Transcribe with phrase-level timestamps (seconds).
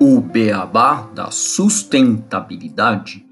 [0.00, 3.26] O beabá da sustentabilidade.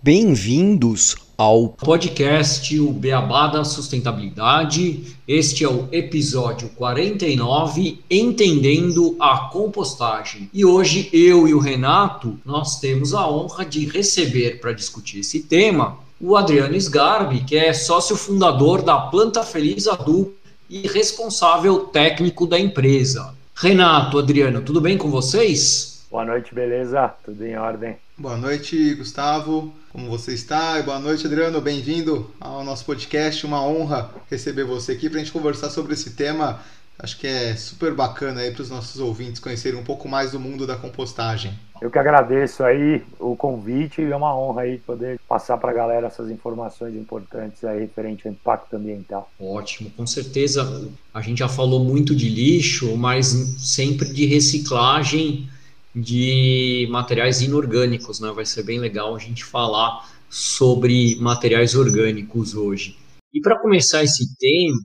[0.00, 5.16] Bem-vindos ao podcast O Beabá da Sustentabilidade.
[5.26, 10.50] Este é o episódio 49, Entendendo a Compostagem.
[10.52, 15.44] E hoje eu e o Renato, nós temos a honra de receber para discutir esse
[15.44, 20.34] tema o Adriano Sgarbi, que é sócio fundador da Planta Feliz Adu
[20.68, 23.32] e responsável técnico da empresa.
[23.54, 26.04] Renato, Adriano, tudo bem com vocês?
[26.10, 27.14] Boa noite, beleza?
[27.24, 27.96] Tudo em ordem.
[28.16, 29.72] Boa noite, Gustavo.
[29.98, 30.80] Como você está?
[30.80, 31.60] Boa noite, Adriano.
[31.60, 33.44] Bem-vindo ao nosso podcast.
[33.44, 36.60] Uma honra receber você aqui para a gente conversar sobre esse tema.
[36.96, 40.38] Acho que é super bacana aí para os nossos ouvintes conhecerem um pouco mais do
[40.38, 41.52] mundo da compostagem.
[41.82, 45.74] Eu que agradeço aí o convite e é uma honra aí poder passar para a
[45.74, 49.28] galera essas informações importantes aí referente ao impacto ambiental.
[49.40, 50.88] Ótimo, com certeza.
[51.12, 53.26] A gente já falou muito de lixo, mas
[53.58, 55.50] sempre de reciclagem
[55.94, 58.30] de materiais inorgânicos, né?
[58.32, 62.96] Vai ser bem legal a gente falar sobre materiais orgânicos hoje.
[63.32, 64.82] E para começar esse tema,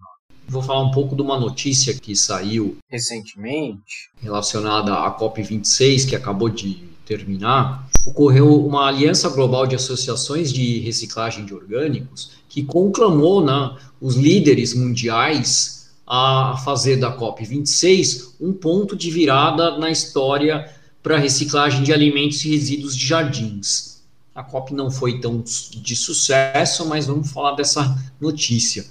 [0.47, 6.49] vou falar um pouco de uma notícia que saiu recentemente relacionada à COP26, que acabou
[6.49, 7.87] de terminar.
[8.07, 14.73] Ocorreu uma aliança global de associações de reciclagem de orgânicos que conclamou né, os líderes
[14.73, 20.69] mundiais a fazer da COP26 um ponto de virada na história
[21.03, 24.01] para reciclagem de alimentos e resíduos de jardins.
[24.33, 28.85] A COP não foi tão de sucesso, mas vamos falar dessa notícia.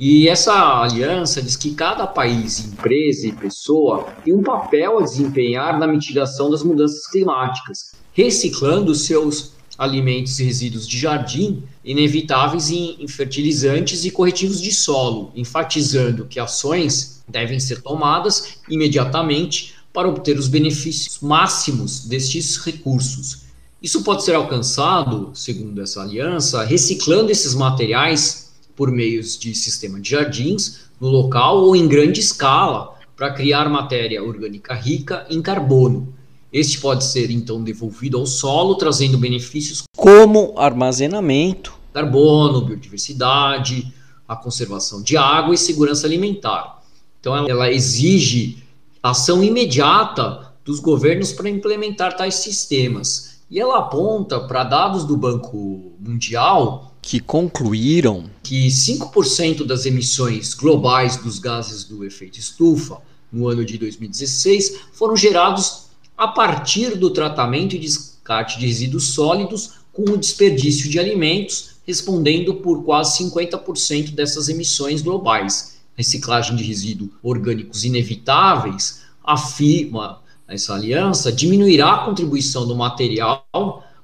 [0.00, 5.78] E essa aliança diz que cada país, empresa e pessoa tem um papel a desempenhar
[5.78, 14.04] na mitigação das mudanças climáticas, reciclando seus alimentos e resíduos de jardim inevitáveis em fertilizantes
[14.04, 21.18] e corretivos de solo, enfatizando que ações devem ser tomadas imediatamente para obter os benefícios
[21.20, 23.38] máximos destes recursos.
[23.82, 30.10] Isso pode ser alcançado, segundo essa aliança, reciclando esses materiais por meios de sistema de
[30.10, 36.14] jardins no local ou em grande escala para criar matéria orgânica rica em carbono.
[36.52, 43.92] Este pode ser então devolvido ao solo, trazendo benefícios como armazenamento, carbono, biodiversidade,
[44.28, 46.84] a conservação de água e segurança alimentar.
[47.18, 48.67] Então ela, ela exige
[49.02, 53.38] ação imediata dos governos para implementar tais sistemas.
[53.50, 61.16] E ela aponta para dados do Banco Mundial que concluíram que 5% das emissões globais
[61.16, 63.00] dos gases do efeito estufa
[63.32, 65.86] no ano de 2016 foram gerados
[66.16, 72.56] a partir do tratamento e descarte de resíduos sólidos com o desperdício de alimentos, respondendo
[72.56, 81.92] por quase 50% dessas emissões globais reciclagem de resíduos orgânicos inevitáveis, afirma essa aliança, diminuirá
[81.92, 83.44] a contribuição do material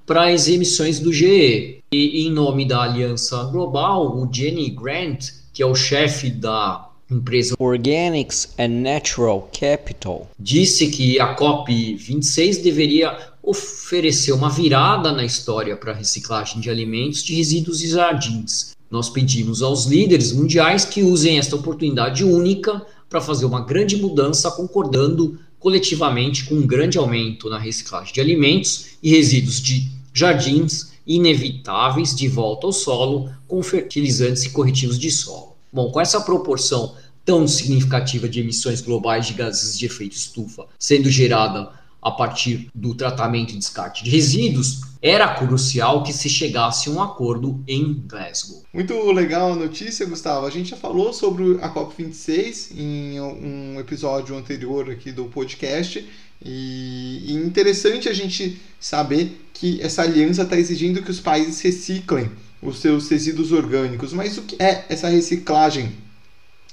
[0.05, 1.83] para as emissões do GE.
[1.93, 7.55] E em nome da Aliança Global, o Jenny Grant, que é o chefe da empresa
[7.59, 15.93] Organics and Natural Capital, disse que a COP26 deveria oferecer uma virada na história para
[15.93, 21.37] a reciclagem de alimentos de resíduos e jardins nós pedimos aos líderes mundiais que usem
[21.37, 27.59] esta oportunidade única para fazer uma grande mudança, concordando coletivamente com um grande aumento na
[27.59, 34.51] reciclagem de alimentos e resíduos de jardins inevitáveis de volta ao solo com fertilizantes e
[34.51, 35.57] corretivos de solo.
[35.73, 36.95] Bom, com essa proporção
[37.25, 41.69] tão significativa de emissões globais de gases de efeito estufa sendo gerada
[42.05, 47.03] a partir do tratamento e descarte de resíduos, era crucial que se chegasse a um
[47.03, 48.63] acordo em Glasgow.
[48.73, 50.47] Muito legal a notícia, Gustavo.
[50.47, 56.07] A gente já falou sobre a COP26 em um episódio anterior aqui do podcast.
[56.45, 62.31] E, interessante a gente saber que essa aliança está exigindo que os países reciclem
[62.61, 64.13] os seus resíduos orgânicos.
[64.13, 65.93] Mas o que é essa reciclagem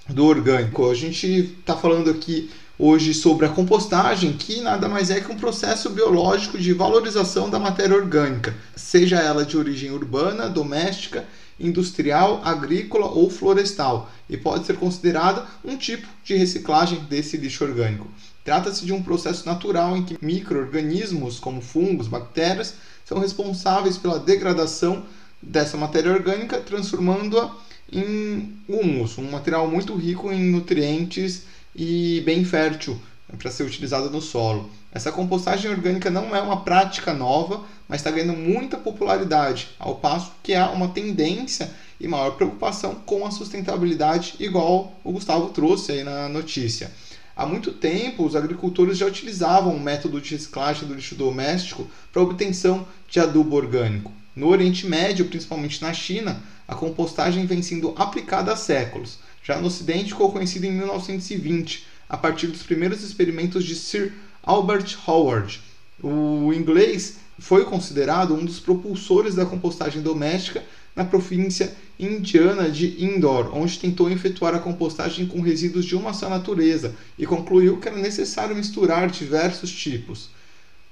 [0.09, 0.89] do orgânico?
[0.89, 1.27] A gente
[1.59, 2.49] está falando aqui
[2.81, 7.59] hoje sobre a compostagem, que nada mais é que um processo biológico de valorização da
[7.59, 11.23] matéria orgânica, seja ela de origem urbana, doméstica,
[11.59, 18.07] industrial, agrícola ou florestal, e pode ser considerada um tipo de reciclagem desse lixo orgânico.
[18.43, 22.73] Trata-se de um processo natural em que microorganismos, como fungos, bactérias,
[23.05, 25.03] são responsáveis pela degradação
[25.39, 27.55] dessa matéria orgânica, transformando-a
[27.91, 31.43] em humus, um material muito rico em nutrientes
[31.75, 32.99] e bem fértil
[33.37, 34.69] para ser utilizada no solo.
[34.91, 40.33] Essa compostagem orgânica não é uma prática nova, mas está ganhando muita popularidade, ao passo
[40.43, 46.03] que há uma tendência e maior preocupação com a sustentabilidade, igual o Gustavo trouxe aí
[46.03, 46.91] na notícia.
[47.35, 52.21] Há muito tempo, os agricultores já utilizavam o método de reciclagem do lixo doméstico para
[52.21, 54.11] obtenção de adubo orgânico.
[54.35, 59.19] No Oriente Médio, principalmente na China, a compostagem vem sendo aplicada há séculos.
[59.43, 64.97] Já no Ocidente, ficou conhecida em 1920, a partir dos primeiros experimentos de Sir Albert
[65.07, 65.61] Howard.
[66.03, 70.63] O inglês foi considerado um dos propulsores da compostagem doméstica
[70.95, 76.29] na província indiana de Indore, onde tentou efetuar a compostagem com resíduos de uma só
[76.29, 80.29] natureza e concluiu que era necessário misturar diversos tipos.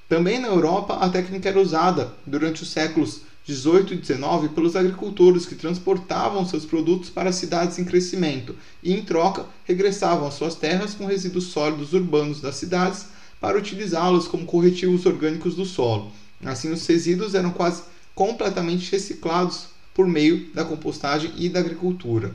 [0.07, 5.43] Também na Europa, a técnica era usada durante os séculos 18 e 19 pelos agricultores
[5.47, 10.93] que transportavam seus produtos para cidades em crescimento e, em troca, regressavam às suas terras
[10.93, 13.07] com resíduos sólidos urbanos das cidades
[13.41, 16.11] para utilizá-los como corretivos orgânicos do solo.
[16.45, 17.81] Assim, os resíduos eram quase
[18.13, 22.31] completamente reciclados por meio da compostagem e da agricultura.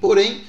[0.00, 0.40] Porém,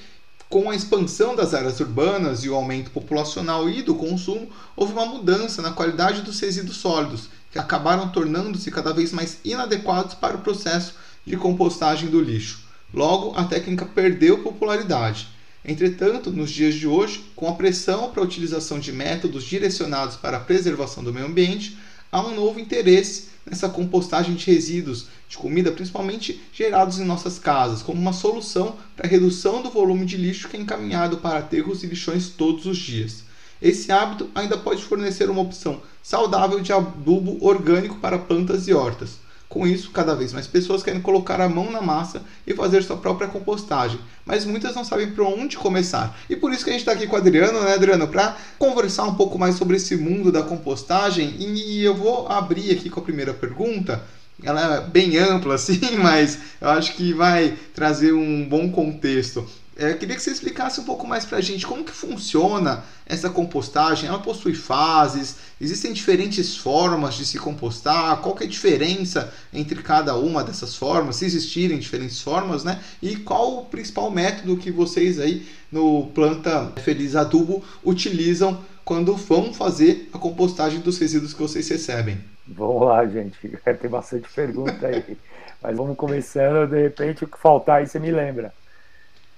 [0.50, 5.06] com a expansão das áreas urbanas e o aumento populacional e do consumo, houve uma
[5.06, 10.42] mudança na qualidade dos resíduos sólidos, que acabaram tornando-se cada vez mais inadequados para o
[10.42, 12.64] processo de compostagem do lixo.
[12.92, 15.28] Logo, a técnica perdeu popularidade.
[15.64, 20.38] Entretanto, nos dias de hoje, com a pressão para a utilização de métodos direcionados para
[20.38, 21.78] a preservação do meio ambiente,
[22.12, 27.84] há um novo interesse nessa compostagem de resíduos de comida, principalmente gerados em nossas casas,
[27.84, 31.84] como uma solução para a redução do volume de lixo que é encaminhado para aterros
[31.84, 33.24] e lixões todos os dias.
[33.64, 39.12] Esse hábito ainda pode fornecer uma opção saudável de adubo orgânico para plantas e hortas.
[39.48, 42.98] Com isso, cada vez mais pessoas querem colocar a mão na massa e fazer sua
[42.98, 46.20] própria compostagem, mas muitas não sabem por onde começar.
[46.30, 49.04] E por isso que a gente está aqui com o Adriano, né, Adriano, para conversar
[49.06, 51.34] um pouco mais sobre esse mundo da compostagem.
[51.40, 54.04] E eu vou abrir aqui com a primeira pergunta.
[54.44, 59.48] Ela é bem ampla, assim, mas eu acho que vai trazer um bom contexto.
[59.76, 62.84] É, eu queria que você explicasse um pouco mais para a gente como que funciona
[63.06, 64.08] essa compostagem.
[64.08, 65.38] Ela possui fases?
[65.60, 68.18] Existem diferentes formas de se compostar?
[68.18, 71.16] Qual que é a diferença entre cada uma dessas formas?
[71.16, 72.80] Se existirem diferentes formas, né?
[73.02, 79.54] E qual o principal método que vocês aí no Planta Feliz Adubo utilizam quando vão
[79.54, 82.20] fazer a compostagem dos resíduos que vocês recebem?
[82.48, 83.38] Vamos lá, gente.
[83.82, 85.18] Tem bastante pergunta aí.
[85.62, 88.54] Mas vamos começando, de repente o que faltar aí você me lembra.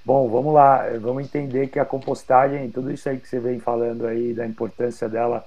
[0.06, 4.06] Bom, vamos lá, vamos entender que a compostagem, tudo isso aí que você vem falando
[4.06, 5.44] aí, da importância dela,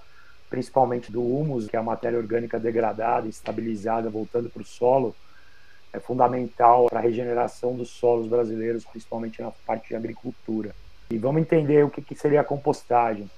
[0.51, 5.15] principalmente do humus, que é a matéria orgânica degradada, estabilizada, voltando para o solo,
[5.93, 10.75] é fundamental para a regeneração dos solos brasileiros, principalmente na parte de agricultura.
[11.09, 13.31] E vamos entender o que, que seria a compostagem.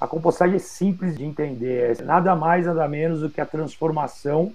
[0.00, 4.52] A compostagem é simples de entender, é nada mais, nada menos do que a transformação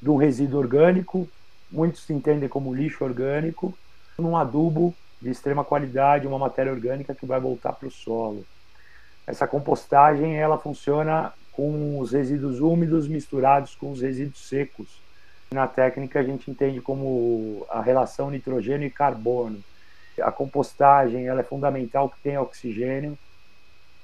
[0.00, 1.28] do resíduo orgânico,
[1.72, 3.76] muitos entendem como lixo orgânico,
[4.16, 8.44] num adubo de extrema qualidade, uma matéria orgânica que vai voltar para o solo.
[9.26, 15.02] Essa compostagem ela funciona com os resíduos úmidos misturados com os resíduos secos.
[15.50, 19.62] Na técnica a gente entende como a relação nitrogênio e carbono.
[20.22, 23.18] A compostagem ela é fundamental que tenha oxigênio.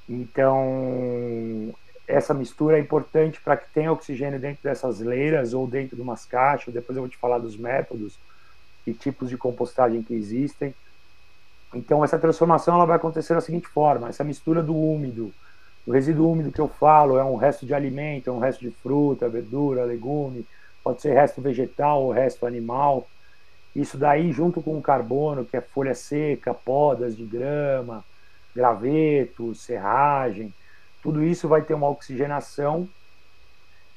[0.08, 1.72] Então
[2.06, 6.26] essa mistura é importante para que tenha oxigênio dentro dessas leiras ou dentro de umas
[6.26, 6.74] caixas.
[6.74, 8.18] Depois eu vou te falar dos métodos
[8.86, 10.74] e tipos de compostagem que existem.
[11.74, 15.32] Então essa transformação ela vai acontecer da seguinte forma: essa mistura do úmido,
[15.86, 18.70] o resíduo úmido que eu falo é um resto de alimento, é um resto de
[18.70, 20.46] fruta, verdura, legume,
[20.82, 23.06] pode ser resto vegetal ou resto animal.
[23.74, 28.04] Isso daí junto com o carbono, que é folha seca, podas de grama,
[28.54, 30.54] graveto, serragem,
[31.02, 32.88] tudo isso vai ter uma oxigenação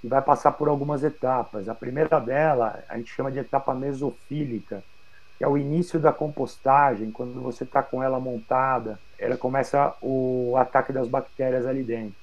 [0.04, 1.70] e vai passar por algumas etapas.
[1.70, 4.84] A primeira dela a gente chama de etapa mesofílica
[5.38, 10.56] que é o início da compostagem, quando você está com ela montada, ela começa o
[10.58, 12.16] ataque das bactérias ali dentro.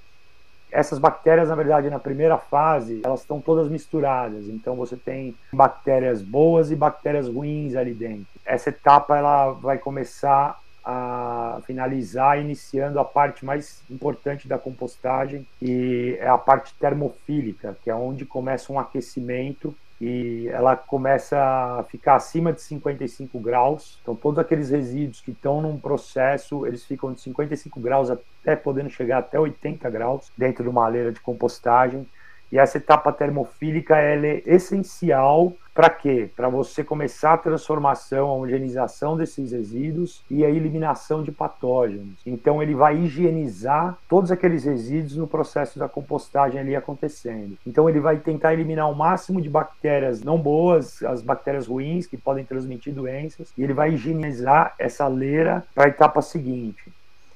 [0.71, 4.49] Essas bactérias, na verdade, na primeira fase, elas estão todas misturadas.
[4.49, 8.26] Então você tem bactérias boas e bactérias ruins ali dentro.
[8.44, 16.18] Essa etapa ela vai começar a finalizar iniciando a parte mais importante da compostagem, que
[16.21, 22.16] é a parte termofílica, que é onde começa um aquecimento e ela começa a ficar
[22.16, 23.99] acima de 55 graus.
[24.02, 28.90] Então, todos aqueles resíduos que estão num processo, eles ficam de 55 graus até podendo
[28.90, 32.06] chegar até 80 graus dentro de uma leira de compostagem.
[32.54, 36.30] E essa etapa termofílica ela é essencial para quê?
[36.37, 42.14] Para você começar a transformação, a homogeneização desses resíduos e a eliminação de patógenos.
[42.25, 47.58] Então ele vai higienizar todos aqueles resíduos no processo da compostagem ali acontecendo.
[47.66, 52.16] Então ele vai tentar eliminar o máximo de bactérias não boas, as bactérias ruins que
[52.16, 56.93] podem transmitir doenças, e ele vai higienizar essa leira para a etapa seguinte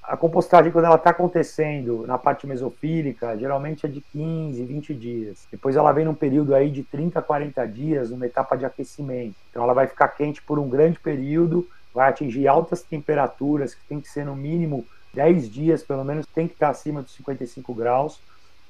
[0.08, 5.46] a compostagem, quando ela está acontecendo na parte mesofílica, geralmente é de 15, 20 dias.
[5.52, 9.36] Depois ela vem num período aí de 30 a 40 dias, numa etapa de aquecimento.
[9.50, 14.00] Então ela vai ficar quente por um grande período, vai atingir altas temperaturas, que tem
[14.00, 18.18] que ser no mínimo 10 dias, pelo menos tem que estar acima dos 55 graus,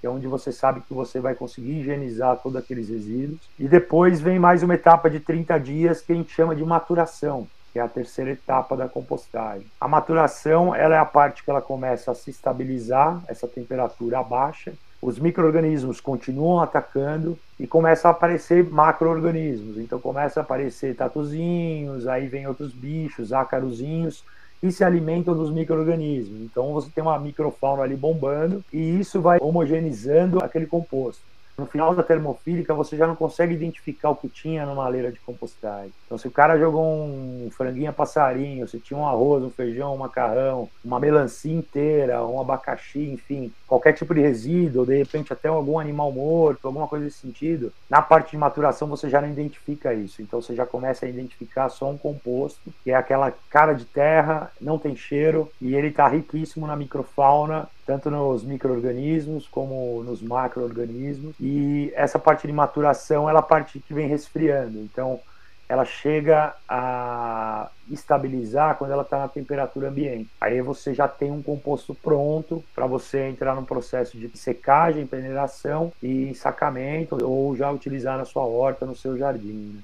[0.00, 3.49] que é onde você sabe que você vai conseguir higienizar todos aqueles resíduos.
[3.57, 7.47] E depois vem mais uma etapa de 30 dias que a gente chama de maturação
[7.73, 9.67] que é a terceira etapa da compostagem.
[9.81, 14.73] A maturação ela é a parte que ela começa a se estabilizar, essa temperatura baixa,
[15.01, 19.79] os micro-organismos continuam atacando e começam a aparecer macro-organismos.
[19.79, 24.25] Então começa a aparecer tatuzinhos, aí vem outros bichos, ácarozinhos,
[24.63, 26.41] e se alimentam dos micro-organismos.
[26.41, 31.23] Então você tem uma microfauna ali bombando e isso vai homogeneizando aquele composto.
[31.59, 35.19] No final da termofílica, você já não consegue identificar o que tinha numa leira de
[35.19, 35.91] compostagem.
[36.07, 39.93] Então, se o cara jogou um franguinho a passarinho, se tinha um arroz, um feijão,
[39.93, 45.49] um macarrão, uma melancia inteira, um abacaxi, enfim, qualquer tipo de resíduo, de repente até
[45.49, 49.93] algum animal morto, alguma coisa desse sentido, na parte de maturação você já não identifica
[49.93, 50.23] isso.
[50.23, 54.53] Então, você já começa a identificar só um composto, que é aquela cara de terra,
[54.61, 61.35] não tem cheiro, e ele está riquíssimo na microfauna tanto nos micro-organismos como nos macro-organismos.
[61.40, 64.78] E essa parte de maturação ela é a parte que vem resfriando.
[64.78, 65.18] Então,
[65.66, 70.28] ela chega a estabilizar quando ela está na temperatura ambiente.
[70.38, 75.90] Aí você já tem um composto pronto para você entrar no processo de secagem, peneiração
[76.02, 79.73] e ensacamento ou já utilizar na sua horta, no seu jardim.
[79.76, 79.80] Né?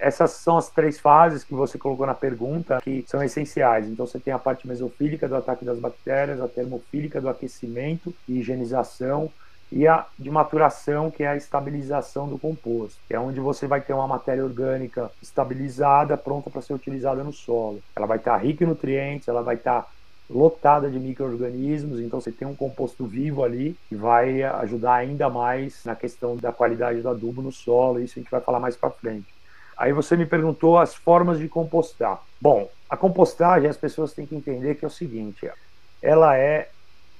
[0.00, 3.88] Essas são as três fases que você colocou na pergunta que são essenciais.
[3.88, 8.38] Então você tem a parte mesofílica do ataque das bactérias, a termofílica do aquecimento e
[8.38, 9.30] higienização
[9.70, 13.80] e a de maturação, que é a estabilização do composto, que é onde você vai
[13.80, 17.82] ter uma matéria orgânica estabilizada, pronta para ser utilizada no solo.
[17.94, 19.86] Ela vai estar rica em nutrientes, ela vai estar
[20.30, 25.82] lotada de micro-organismos, então você tem um composto vivo ali que vai ajudar ainda mais
[25.84, 28.90] na questão da qualidade do adubo no solo, isso a gente vai falar mais para
[28.90, 29.37] frente.
[29.78, 32.20] Aí você me perguntou as formas de compostar.
[32.40, 35.48] Bom, a compostagem as pessoas têm que entender que é o seguinte:
[36.02, 36.68] ela é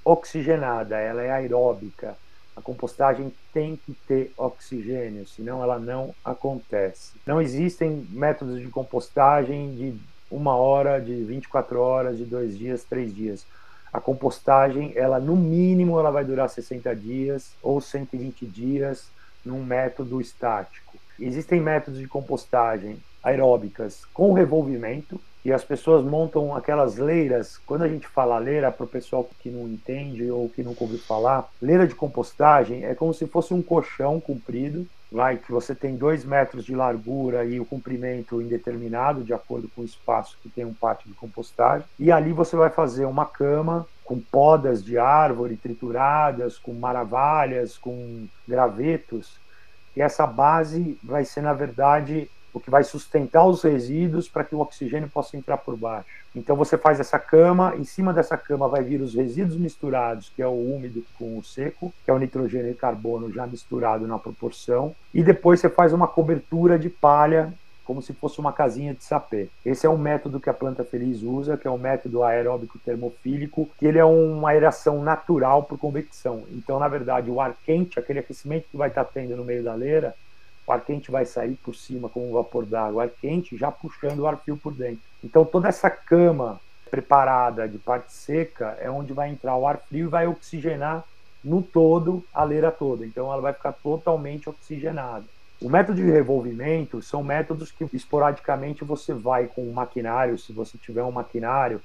[0.04, 2.16] oxigenada, ela é aeróbica.
[2.56, 7.12] A compostagem tem que ter oxigênio, senão ela não acontece.
[7.24, 9.96] Não existem métodos de compostagem de
[10.28, 13.46] uma hora, de 24 horas, de dois dias, três dias.
[13.92, 19.08] A compostagem, ela no mínimo, ela vai durar 60 dias ou 120 dias
[19.44, 20.87] num método estático.
[21.20, 27.58] Existem métodos de compostagem aeróbicas com revolvimento e as pessoas montam aquelas leiras.
[27.58, 30.98] Quando a gente fala leira, para o pessoal que não entende ou que nunca ouviu
[30.98, 35.96] falar, leira de compostagem é como se fosse um colchão comprido, vai, que você tem
[35.96, 40.64] dois metros de largura e o comprimento indeterminado, de acordo com o espaço que tem
[40.64, 41.86] um pátio de compostagem.
[41.98, 48.26] E ali você vai fazer uma cama com podas de árvore trituradas, com maravalhas, com
[48.46, 49.36] gravetos
[49.96, 54.54] e essa base vai ser, na verdade, o que vai sustentar os resíduos para que
[54.54, 56.08] o oxigênio possa entrar por baixo.
[56.34, 60.42] Então você faz essa cama, em cima dessa cama vai vir os resíduos misturados, que
[60.42, 64.18] é o úmido com o seco, que é o nitrogênio e carbono já misturado na
[64.18, 67.52] proporção, e depois você faz uma cobertura de palha
[67.88, 69.48] como se fosse uma casinha de sapê.
[69.64, 73.66] Esse é um método que a planta feliz usa, que é um método aeróbico termofílico,
[73.78, 76.44] que ele é uma aeração natural por convecção.
[76.50, 79.72] Então, na verdade, o ar quente, aquele aquecimento que vai estar tendo no meio da
[79.72, 80.14] leira,
[80.66, 84.18] o ar quente vai sair por cima como um vapor d'água, ar quente já puxando
[84.18, 85.00] o ar frio por dentro.
[85.24, 90.08] Então, toda essa cama preparada de parte seca é onde vai entrar o ar frio
[90.08, 91.04] e vai oxigenar
[91.42, 93.06] no todo a leira toda.
[93.06, 95.24] Então, ela vai ficar totalmente oxigenada.
[95.60, 100.78] O método de revolvimento são métodos que esporadicamente você vai com um maquinário, se você
[100.78, 101.82] tiver um maquinário,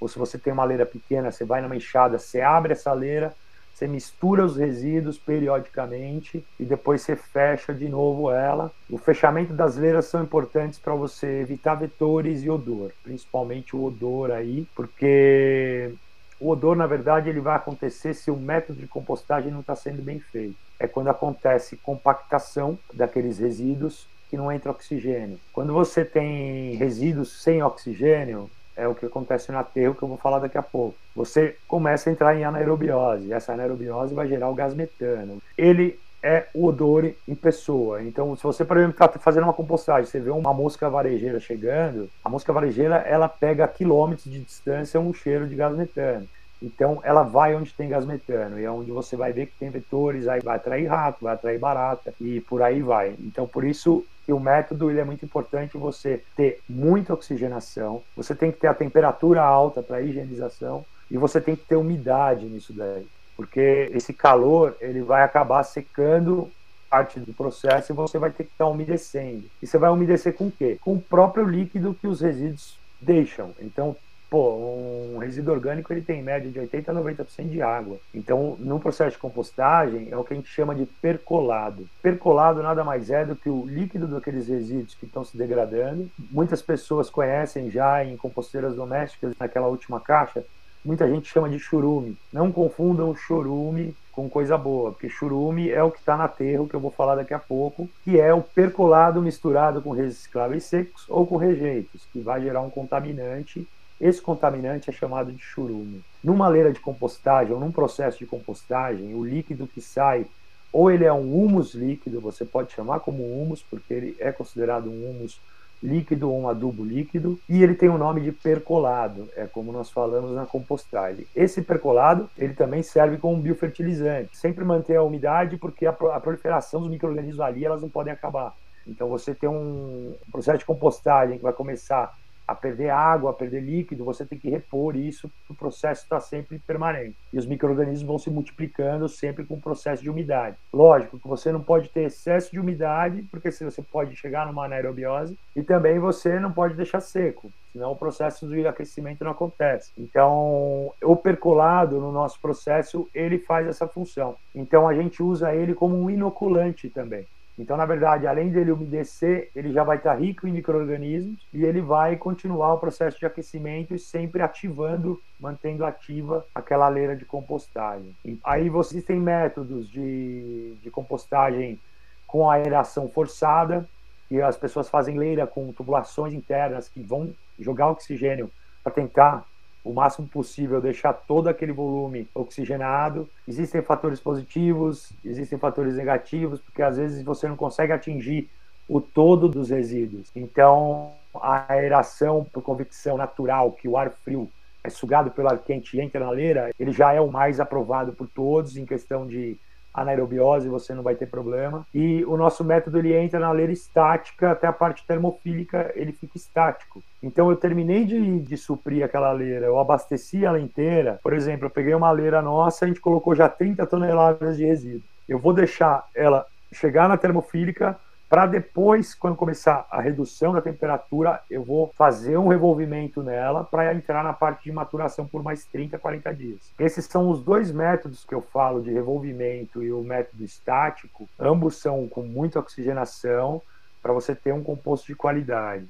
[0.00, 3.36] ou se você tem uma leira pequena, você vai numa enxada, você abre essa leira,
[3.74, 8.72] você mistura os resíduos periodicamente e depois você fecha de novo ela.
[8.88, 14.30] O fechamento das leiras são importantes para você evitar vetores e odor, principalmente o odor
[14.30, 15.94] aí, porque
[16.40, 20.02] o odor, na verdade, ele vai acontecer se o método de compostagem não está sendo
[20.02, 20.56] bem feito.
[20.78, 25.38] É quando acontece compactação daqueles resíduos que não entra oxigênio.
[25.52, 30.16] Quando você tem resíduos sem oxigênio, é o que acontece no aterro que eu vou
[30.16, 30.96] falar daqui a pouco.
[31.14, 33.32] Você começa a entrar em anaerobiose.
[33.32, 35.42] Essa anaerobiose vai gerar o gás metano.
[35.58, 38.02] Ele é o odor em pessoa.
[38.02, 42.08] Então, se você, por exemplo, está fazendo uma compostagem, você vê uma mosca varejeira chegando,
[42.24, 46.28] a mosca varejeira ela pega a quilômetros de distância um cheiro de gás metano.
[46.62, 49.70] Então, ela vai onde tem gás metano e é onde você vai ver que tem
[49.70, 53.14] vetores, aí vai atrair rato, vai atrair barata e por aí vai.
[53.20, 58.34] Então, por isso que o método ele é muito importante você ter muita oxigenação, você
[58.34, 62.74] tem que ter a temperatura alta para higienização e você tem que ter umidade nisso
[62.74, 63.06] daí,
[63.40, 66.50] porque esse calor ele vai acabar secando
[66.90, 69.44] parte do processo e você vai ter que estar tá umedecendo.
[69.62, 70.76] E você vai umedecer com o quê?
[70.78, 73.54] Com o próprio líquido que os resíduos deixam.
[73.58, 73.96] Então,
[74.28, 77.96] pô, um resíduo orgânico ele tem em média de 80 a 90% de água.
[78.14, 81.88] Então, no processo de compostagem, é o que a gente chama de percolado.
[82.02, 86.10] Percolado nada mais é do que o líquido daqueles resíduos que estão se degradando.
[86.30, 90.44] Muitas pessoas conhecem já em composteiras domésticas, naquela última caixa,
[90.84, 92.16] muita gente chama de churume.
[92.32, 96.74] Não confundam churume com coisa boa, porque churume é o que está na aterro, que
[96.74, 101.26] eu vou falar daqui a pouco, que é o percolado misturado com recicláveis secos ou
[101.26, 103.66] com rejeitos, que vai gerar um contaminante
[104.00, 106.02] esse contaminante é chamado de churume.
[106.24, 110.24] Numa leira de compostagem ou num processo de compostagem, o líquido que sai,
[110.72, 114.88] ou ele é um humus líquido, você pode chamar como humus, porque ele é considerado
[114.88, 115.38] um humus
[115.82, 119.90] líquido ou um adubo líquido, e ele tem o nome de percolado, é como nós
[119.90, 121.26] falamos na compostagem.
[121.34, 126.80] Esse percolado, ele também serve como um biofertilizante, sempre manter a umidade, porque a, proliferação
[126.80, 128.54] dos micro-organismos ali, elas não podem acabar.
[128.86, 132.12] Então você tem um processo de compostagem que vai começar
[132.50, 136.58] a perder água, a perder líquido, você tem que repor isso, o processo está sempre
[136.58, 137.16] permanente.
[137.32, 140.56] E os micro-organismos vão se multiplicando sempre com o processo de umidade.
[140.72, 145.38] Lógico que você não pode ter excesso de umidade, porque você pode chegar numa anaerobiose,
[145.54, 149.92] e também você não pode deixar seco, senão o processo de aquecimento não acontece.
[149.96, 154.34] Então, o percolado no nosso processo, ele faz essa função.
[154.52, 157.24] Então, a gente usa ele como um inoculante também.
[157.60, 161.82] Então, na verdade, além dele umedecer, ele já vai estar rico em micro-organismos e ele
[161.82, 168.16] vai continuar o processo de aquecimento e sempre ativando, mantendo ativa aquela leira de compostagem.
[168.42, 171.78] Aí vocês têm métodos de, de compostagem
[172.26, 173.86] com aeração forçada,
[174.30, 178.50] e as pessoas fazem leira com tubulações internas que vão jogar oxigênio
[178.82, 179.44] para tentar
[179.84, 183.28] o máximo possível, deixar todo aquele volume oxigenado.
[183.48, 188.48] Existem fatores positivos, existem fatores negativos, porque às vezes você não consegue atingir
[188.88, 190.30] o todo dos resíduos.
[190.34, 194.50] Então, a aeração por convecção natural, que o ar frio
[194.82, 198.12] é sugado pelo ar quente e entra na leira, ele já é o mais aprovado
[198.12, 199.56] por todos em questão de
[199.92, 201.86] anaerobiose, você não vai ter problema.
[201.94, 206.36] E o nosso método ele entra na leira estática até a parte termofílica, ele fica
[206.36, 207.02] estático.
[207.22, 211.18] Então eu terminei de, de suprir aquela leira, eu abasteci ela inteira.
[211.22, 215.02] Por exemplo, eu peguei uma leira nossa, a gente colocou já 30 toneladas de resíduo.
[215.28, 217.98] Eu vou deixar ela chegar na termofílica
[218.30, 223.92] para depois, quando começar a redução da temperatura, eu vou fazer um revolvimento nela para
[223.92, 226.72] entrar na parte de maturação por mais 30, 40 dias.
[226.78, 231.28] Esses são os dois métodos que eu falo de revolvimento e o método estático.
[231.36, 233.60] Ambos são com muita oxigenação
[234.00, 235.88] para você ter um composto de qualidade.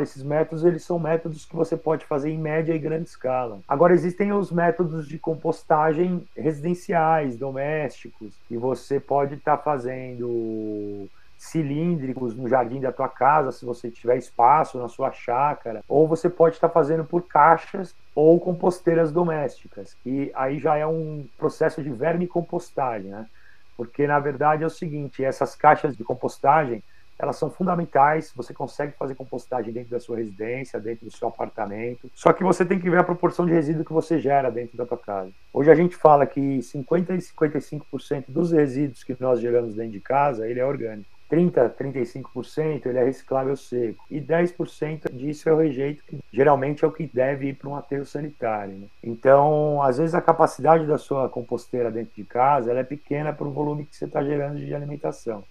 [0.00, 3.58] Esses métodos eles são métodos que você pode fazer em média e grande escala.
[3.66, 11.08] Agora existem os métodos de compostagem residenciais, domésticos, que você pode estar tá fazendo
[11.40, 16.28] cilíndricos no jardim da tua casa, se você tiver espaço na sua chácara, ou você
[16.28, 21.88] pode estar fazendo por caixas ou composteiras domésticas, que aí já é um processo de
[21.88, 23.26] vermicompostagem, né?
[23.74, 26.84] Porque na verdade é o seguinte, essas caixas de compostagem,
[27.18, 32.10] elas são fundamentais, você consegue fazer compostagem dentro da sua residência, dentro do seu apartamento,
[32.14, 34.84] só que você tem que ver a proporção de resíduo que você gera dentro da
[34.84, 35.32] tua casa.
[35.54, 40.00] Hoje a gente fala que 50 e 55% dos resíduos que nós geramos dentro de
[40.00, 41.19] casa, ele é orgânico.
[41.30, 46.88] 30, 35% ele é reciclável seco e 10% disso é o rejeito, que geralmente é
[46.88, 48.74] o que deve ir para um aterro sanitário.
[48.74, 48.86] Né?
[49.02, 53.46] Então, às vezes a capacidade da sua composteira dentro de casa ela é pequena para
[53.46, 55.44] o volume que você está gerando de alimentação.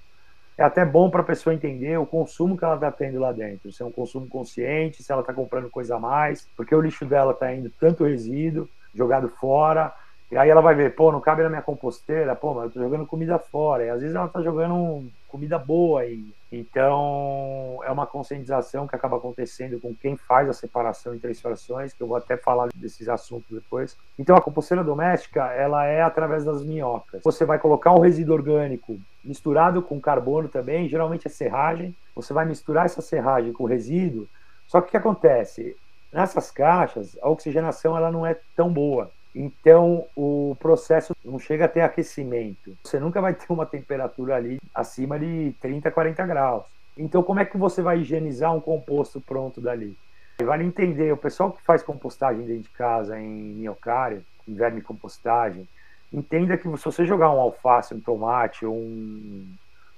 [0.57, 3.71] É até bom para a pessoa entender o consumo que ela está tendo lá dentro,
[3.71, 7.05] se é um consumo consciente, se ela está comprando coisa a mais, porque o lixo
[7.05, 9.93] dela está indo tanto resíduo jogado fora,
[10.31, 12.79] e aí ela vai ver, pô, não cabe na minha composteira, pô, mas eu tô
[12.81, 13.85] jogando comida fora.
[13.85, 16.33] E às vezes ela tá jogando comida boa aí.
[16.51, 21.93] Então, é uma conscientização que acaba acontecendo com quem faz a separação entre as frações,
[21.93, 23.95] que eu vou até falar desses assuntos depois.
[24.17, 27.21] Então, a composteira doméstica, ela é através das minhocas.
[27.23, 31.95] Você vai colocar um resíduo orgânico misturado com carbono também, geralmente é serragem.
[32.15, 34.27] Você vai misturar essa serragem com o resíduo.
[34.67, 35.77] Só que o que acontece?
[36.11, 39.11] Nessas caixas, a oxigenação ela não é tão boa.
[39.33, 42.75] Então, o processo não chega a ter aquecimento.
[42.83, 46.63] Você nunca vai ter uma temperatura ali acima de 30, 40 graus.
[46.97, 49.97] Então, como é que você vai higienizar um composto pronto dali?
[50.43, 55.67] Vale entender, o pessoal que faz compostagem dentro de casa em miocário, em verme compostagem,
[56.11, 59.47] entenda que se você jogar um alface, um tomate ou um,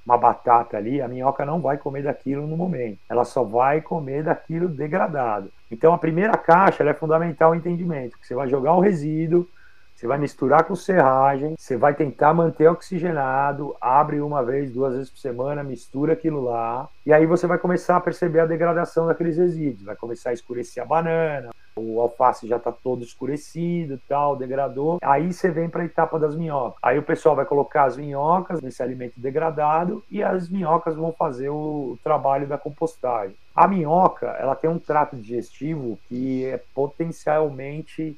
[0.05, 2.99] uma batata ali, a minhoca não vai comer daquilo no momento.
[3.07, 5.51] Ela só vai comer daquilo degradado.
[5.71, 9.47] Então a primeira caixa é fundamental o entendimento, que você vai jogar o resíduo,
[9.95, 15.10] você vai misturar com serragem, você vai tentar manter oxigenado, abre uma vez, duas vezes
[15.10, 19.38] por semana, mistura aquilo lá, e aí você vai começar a perceber a degradação daqueles
[19.38, 24.97] resíduos, vai começar a escurecer a banana, o alface já está todo escurecido, tal, degradou.
[25.01, 26.79] Aí você vem para a etapa das minhocas.
[26.81, 31.49] Aí o pessoal vai colocar as minhocas nesse alimento degradado e as minhocas vão fazer
[31.49, 33.36] o trabalho da compostagem.
[33.55, 38.17] A minhoca, ela tem um trato digestivo que é potencialmente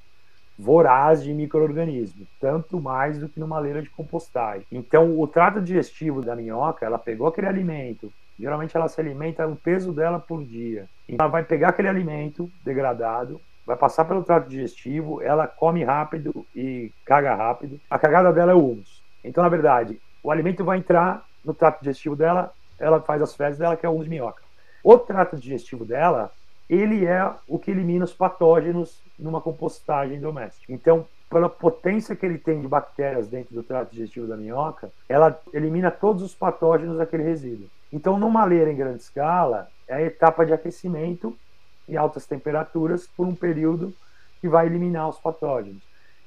[0.57, 4.65] voraz de microorganismos, tanto mais do que numa leira de compostagem.
[4.71, 9.55] Então, o trato digestivo da minhoca, ela pegou aquele alimento, geralmente ela se alimenta no
[9.55, 10.87] peso dela por dia.
[11.07, 16.45] Então, ela vai pegar aquele alimento degradado, vai passar pelo trato digestivo, ela come rápido
[16.55, 17.79] e caga rápido.
[17.89, 19.01] A cagada dela é o humus.
[19.23, 23.59] Então, na verdade, o alimento vai entrar no trato digestivo dela, ela faz as fezes
[23.59, 24.41] dela, que é o humus de minhoca.
[24.83, 26.31] O trato digestivo dela
[26.69, 30.71] ele é o que elimina os patógenos numa compostagem doméstica.
[30.71, 35.39] Então, pela potência que ele tem de bactérias dentro do trato digestivo da minhoca, ela
[35.53, 37.67] elimina todos os patógenos daquele resíduo.
[37.91, 41.37] Então, numa leira em grande escala, é a etapa de aquecimento
[41.87, 43.93] em altas temperaturas por um período
[44.39, 45.81] que vai eliminar os patógenos.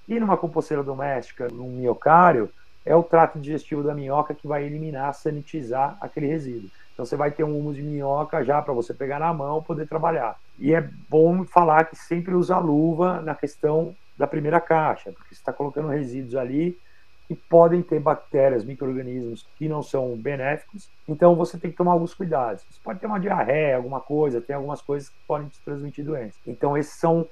[0.09, 2.51] E numa composteira doméstica, num miocário,
[2.85, 6.71] é o trato digestivo da minhoca que vai eliminar, sanitizar aquele resíduo.
[6.95, 9.89] Então você vai ter um humus de minhoca já para você pegar na mão poder
[9.89, 10.37] trabalhar.
[10.59, 15.41] E é bom falar que sempre usa luva na questão da primeira caixa, porque você
[15.41, 16.79] está colocando resíduos ali
[17.27, 22.15] que podem ter bactérias, micro-organismos que não são benéficos, então você tem que tomar alguns
[22.15, 22.65] cuidados.
[22.71, 26.41] Você pode ter uma diarreia, alguma coisa, tem algumas coisas que podem te transmitir doenças.
[26.47, 27.27] Então esses são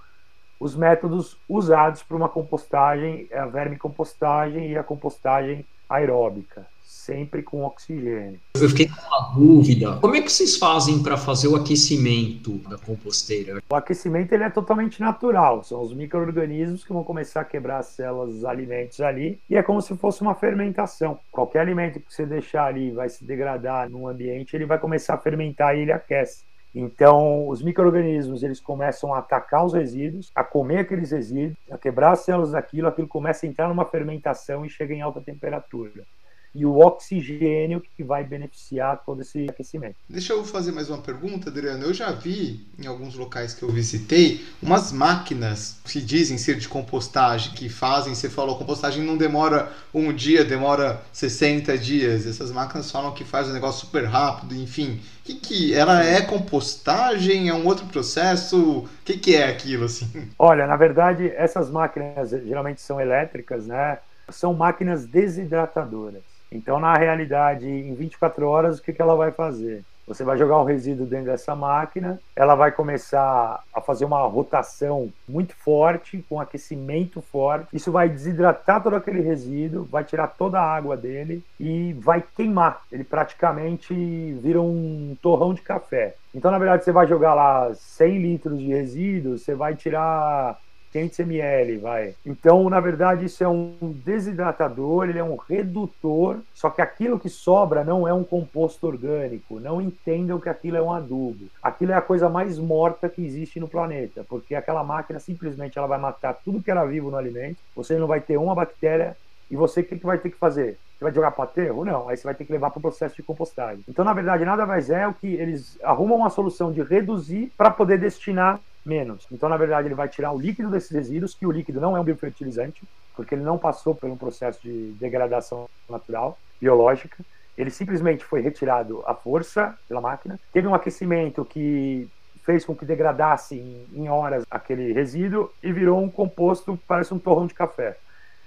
[0.58, 7.64] os métodos usados para uma compostagem, a verme compostagem e a compostagem aeróbica sempre com
[7.64, 8.40] oxigênio.
[8.54, 9.96] Eu fiquei com uma dúvida.
[10.00, 13.62] Como é que vocês fazem para fazer o aquecimento da composteira?
[13.68, 15.62] O aquecimento ele é totalmente natural.
[15.62, 19.40] São os micro-organismos que vão começar a quebrar as células dos alimentos ali.
[19.50, 21.18] E é como se fosse uma fermentação.
[21.30, 25.18] Qualquer alimento que você deixar ali vai se degradar no ambiente, ele vai começar a
[25.18, 26.44] fermentar e ele aquece.
[26.74, 32.12] Então, os micro-organismos eles começam a atacar os resíduos, a comer aqueles resíduos, a quebrar
[32.12, 36.04] as células daquilo, aquilo começa a entrar numa fermentação e chega em alta temperatura
[36.54, 39.96] e o oxigênio que vai beneficiar todo esse aquecimento.
[40.08, 41.84] Deixa eu fazer mais uma pergunta, Adriano.
[41.84, 46.68] Eu já vi em alguns locais que eu visitei umas máquinas que dizem ser de
[46.68, 52.26] compostagem, que fazem, você falou, compostagem não demora um dia, demora 60 dias.
[52.26, 55.00] Essas máquinas falam que faz um negócio super rápido, enfim.
[55.20, 57.48] O que, que ela é compostagem?
[57.48, 58.80] É um outro processo?
[58.80, 60.30] O que, que é aquilo assim?
[60.38, 63.98] Olha, na verdade, essas máquinas geralmente são elétricas, né?
[64.28, 66.33] São máquinas desidratadoras.
[66.54, 69.84] Então, na realidade, em 24 horas, o que, que ela vai fazer?
[70.06, 75.10] Você vai jogar um resíduo dentro dessa máquina, ela vai começar a fazer uma rotação
[75.26, 77.68] muito forte, com aquecimento forte.
[77.72, 82.82] Isso vai desidratar todo aquele resíduo, vai tirar toda a água dele e vai queimar.
[82.92, 83.94] Ele praticamente
[84.42, 86.14] vira um torrão de café.
[86.34, 90.58] Então, na verdade, você vai jogar lá 100 litros de resíduo, você vai tirar
[90.94, 92.14] 500 ml, vai.
[92.24, 97.28] Então, na verdade, isso é um desidratador, ele é um redutor, só que aquilo que
[97.28, 99.58] sobra não é um composto orgânico.
[99.58, 101.46] Não entendam que aquilo é um adubo.
[101.60, 105.88] Aquilo é a coisa mais morta que existe no planeta, porque aquela máquina simplesmente ela
[105.88, 107.58] vai matar tudo que era vivo no alimento.
[107.74, 109.16] Você não vai ter uma bactéria
[109.50, 110.78] e você o que, que vai ter que fazer?
[110.96, 111.84] Você vai jogar para aterro?
[111.84, 113.84] Não, aí você vai ter que levar para o processo de compostagem.
[113.88, 117.70] Então, na verdade, nada mais é o que eles arrumam uma solução de reduzir para
[117.70, 119.26] poder destinar menos.
[119.30, 122.00] Então, na verdade, ele vai tirar o líquido desses resíduos, que o líquido não é
[122.00, 122.82] um biofertilizante,
[123.16, 127.24] porque ele não passou por um processo de degradação natural, biológica.
[127.56, 130.38] Ele simplesmente foi retirado à força pela máquina.
[130.52, 132.08] Teve um aquecimento que
[132.44, 133.56] fez com que degradasse
[133.92, 137.96] em, horas aquele resíduo e virou um composto, parece um torrão de café.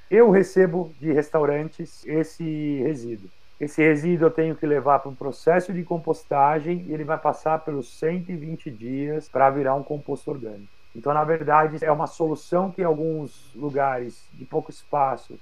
[0.10, 3.30] Eu recebo de restaurantes esse resíduo.
[3.60, 7.60] Esse resíduo eu tenho que levar para um processo de compostagem e ele vai passar
[7.60, 10.72] pelos 120 dias para virar um composto orgânico.
[10.96, 15.40] Então, na verdade, é uma solução que alguns lugares de pouco espaço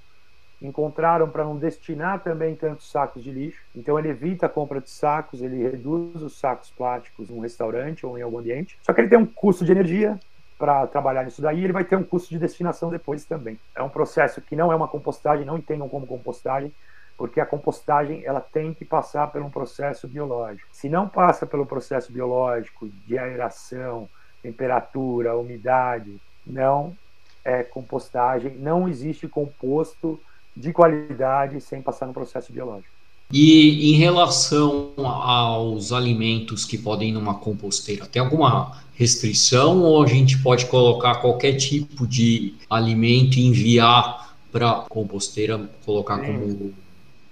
[0.62, 3.62] encontraram para não destinar também tantos sacos de lixo.
[3.76, 8.06] Então ele evita a compra de sacos, ele reduz os sacos plásticos em um restaurante
[8.06, 8.80] ou em algum ambiente.
[8.82, 10.18] Só que ele tem um custo de energia,
[10.58, 13.60] para trabalhar nisso daí, ele vai ter um custo de destinação depois também.
[13.76, 16.74] É um processo que não é uma compostagem, não entendam como compostagem,
[17.18, 20.68] porque a compostagem ela tem que passar por um processo biológico.
[20.72, 24.10] Se não passa pelo processo biológico de aeração,
[24.42, 26.96] temperatura, umidade, não
[27.44, 30.20] é compostagem, não existe composto
[30.56, 32.94] de qualidade sem passar no processo biológico.
[33.32, 40.08] E em relação aos alimentos que podem ir numa composteira, tem alguma restrição ou a
[40.08, 46.74] gente pode colocar qualquer tipo de alimento e enviar para a composteira, colocar como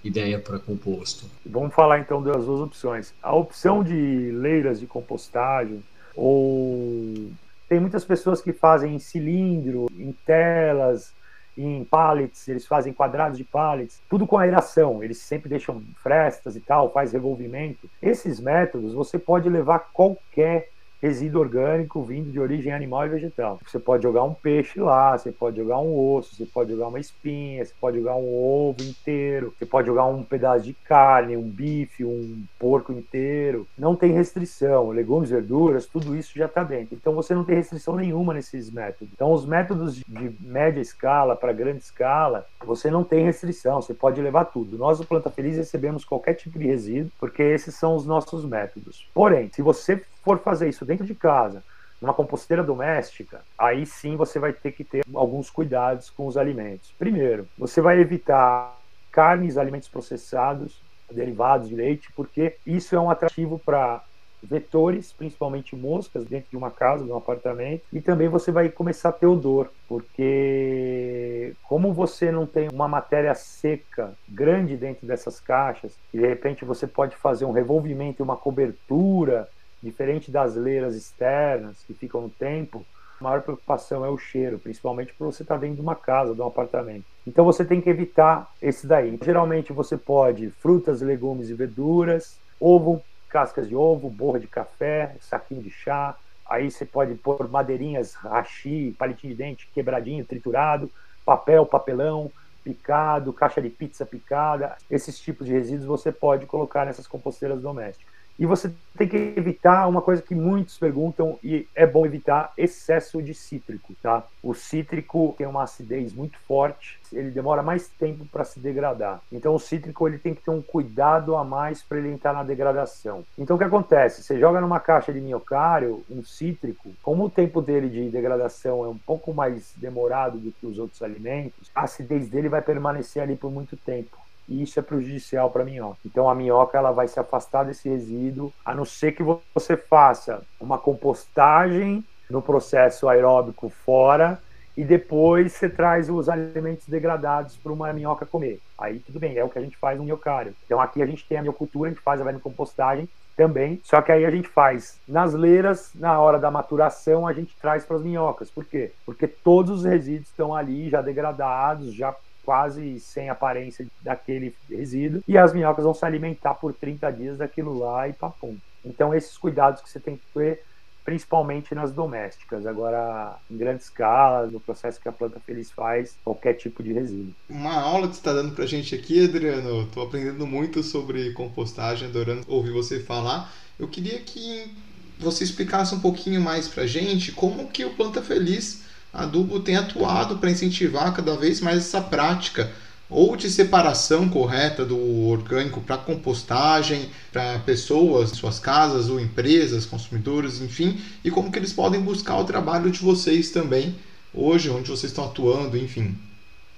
[0.04, 1.26] ideia para composto?
[1.44, 3.14] Vamos falar então das duas opções.
[3.22, 5.82] A opção de leiras de compostagem
[6.14, 7.30] ou
[7.68, 11.12] tem muitas pessoas que fazem em cilindro, em telas,
[11.56, 16.60] em pallets, eles fazem quadrados de pallets, tudo com aeração, eles sempre deixam frestas e
[16.60, 17.88] tal, faz revolvimento.
[18.02, 23.58] Esses métodos você pode levar qualquer resíduo orgânico vindo de origem animal e vegetal.
[23.66, 26.98] Você pode jogar um peixe lá, você pode jogar um osso, você pode jogar uma
[26.98, 31.48] espinha, você pode jogar um ovo inteiro, você pode jogar um pedaço de carne, um
[31.48, 33.66] bife, um porco inteiro.
[33.76, 34.90] Não tem restrição.
[34.90, 36.94] Legumes, verduras, tudo isso já está dentro.
[36.94, 39.12] Então você não tem restrição nenhuma nesses métodos.
[39.12, 44.20] Então os métodos de média escala para grande escala, você não tem restrição, você pode
[44.20, 44.78] levar tudo.
[44.78, 49.08] Nós do Planta Feliz recebemos qualquer tipo de resíduo, porque esses são os nossos métodos.
[49.12, 51.62] Porém, se você for fazer isso dentro de casa,
[52.00, 56.92] numa composteira doméstica, aí sim você vai ter que ter alguns cuidados com os alimentos.
[56.98, 58.76] Primeiro, você vai evitar
[59.12, 64.02] carnes, alimentos processados, derivados de leite, porque isso é um atrativo para
[64.42, 69.08] vetores, principalmente moscas, dentro de uma casa, de um apartamento, e também você vai começar
[69.08, 75.96] a ter odor, porque como você não tem uma matéria seca grande dentro dessas caixas,
[76.12, 79.48] e de repente você pode fazer um revolvimento e uma cobertura
[79.84, 82.86] Diferente das leiras externas que ficam no tempo,
[83.20, 86.34] a maior preocupação é o cheiro, principalmente para você estar tá dentro de uma casa,
[86.34, 87.04] de um apartamento.
[87.26, 89.18] Então você tem que evitar esse daí.
[89.22, 95.60] Geralmente você pode frutas, legumes e verduras, ovo, cascas de ovo, borra de café, saquinho
[95.60, 96.16] de chá.
[96.48, 100.90] Aí você pode pôr madeirinhas, hashi, palitinho de dente quebradinho, triturado,
[101.26, 102.32] papel, papelão,
[102.64, 104.76] picado, caixa de pizza picada.
[104.90, 108.13] Esses tipos de resíduos você pode colocar nessas composteiras domésticas.
[108.38, 113.22] E você tem que evitar uma coisa que muitos perguntam e é bom evitar excesso
[113.22, 114.24] de cítrico, tá?
[114.42, 119.20] O cítrico tem uma acidez muito forte, ele demora mais tempo para se degradar.
[119.30, 122.42] Então o cítrico ele tem que ter um cuidado a mais para ele entrar na
[122.42, 123.24] degradação.
[123.38, 124.22] Então o que acontece?
[124.22, 128.88] Você joga numa caixa de minhocário um cítrico, como o tempo dele de degradação é
[128.88, 133.36] um pouco mais demorado do que os outros alimentos, a acidez dele vai permanecer ali
[133.36, 135.98] por muito tempo e isso é prejudicial para a minhoca.
[136.04, 140.42] Então a minhoca ela vai se afastar desse resíduo, a não ser que você faça
[140.60, 144.40] uma compostagem no processo aeróbico fora
[144.76, 148.60] e depois você traz os alimentos degradados para uma minhoca comer.
[148.76, 150.54] Aí tudo bem, é o que a gente faz no minhocário.
[150.64, 154.12] Então aqui a gente tem a miocultura, a gente faz a compostagem também, só que
[154.12, 158.02] aí a gente faz nas leiras, na hora da maturação, a gente traz para as
[158.02, 158.50] minhocas.
[158.50, 158.92] Por quê?
[159.04, 165.38] Porque todos os resíduos estão ali já degradados, já quase sem aparência daquele resíduo, e
[165.38, 168.56] as minhocas vão se alimentar por 30 dias daquilo lá e papum.
[168.84, 170.62] Então, esses cuidados que você tem que ter,
[171.04, 172.66] principalmente nas domésticas.
[172.66, 177.34] Agora, em grande escala, no processo que a planta feliz faz, qualquer tipo de resíduo.
[177.48, 181.32] Uma aula que você está dando para a gente aqui, Adriano, estou aprendendo muito sobre
[181.32, 183.52] compostagem, adorando ouvir você falar.
[183.78, 184.74] Eu queria que
[185.18, 188.82] você explicasse um pouquinho mais para a gente como que o Planta Feliz
[189.14, 192.70] Adubo tem atuado para incentivar cada vez mais essa prática
[193.08, 200.60] ou de separação correta do orgânico para compostagem, para pessoas, suas casas ou empresas, consumidores,
[200.60, 203.94] enfim, e como que eles podem buscar o trabalho de vocês também
[204.32, 206.16] hoje, onde vocês estão atuando, enfim.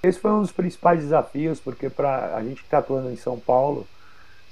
[0.03, 3.39] Esse foi um dos principais desafios, porque para a gente que está atuando em São
[3.39, 3.87] Paulo,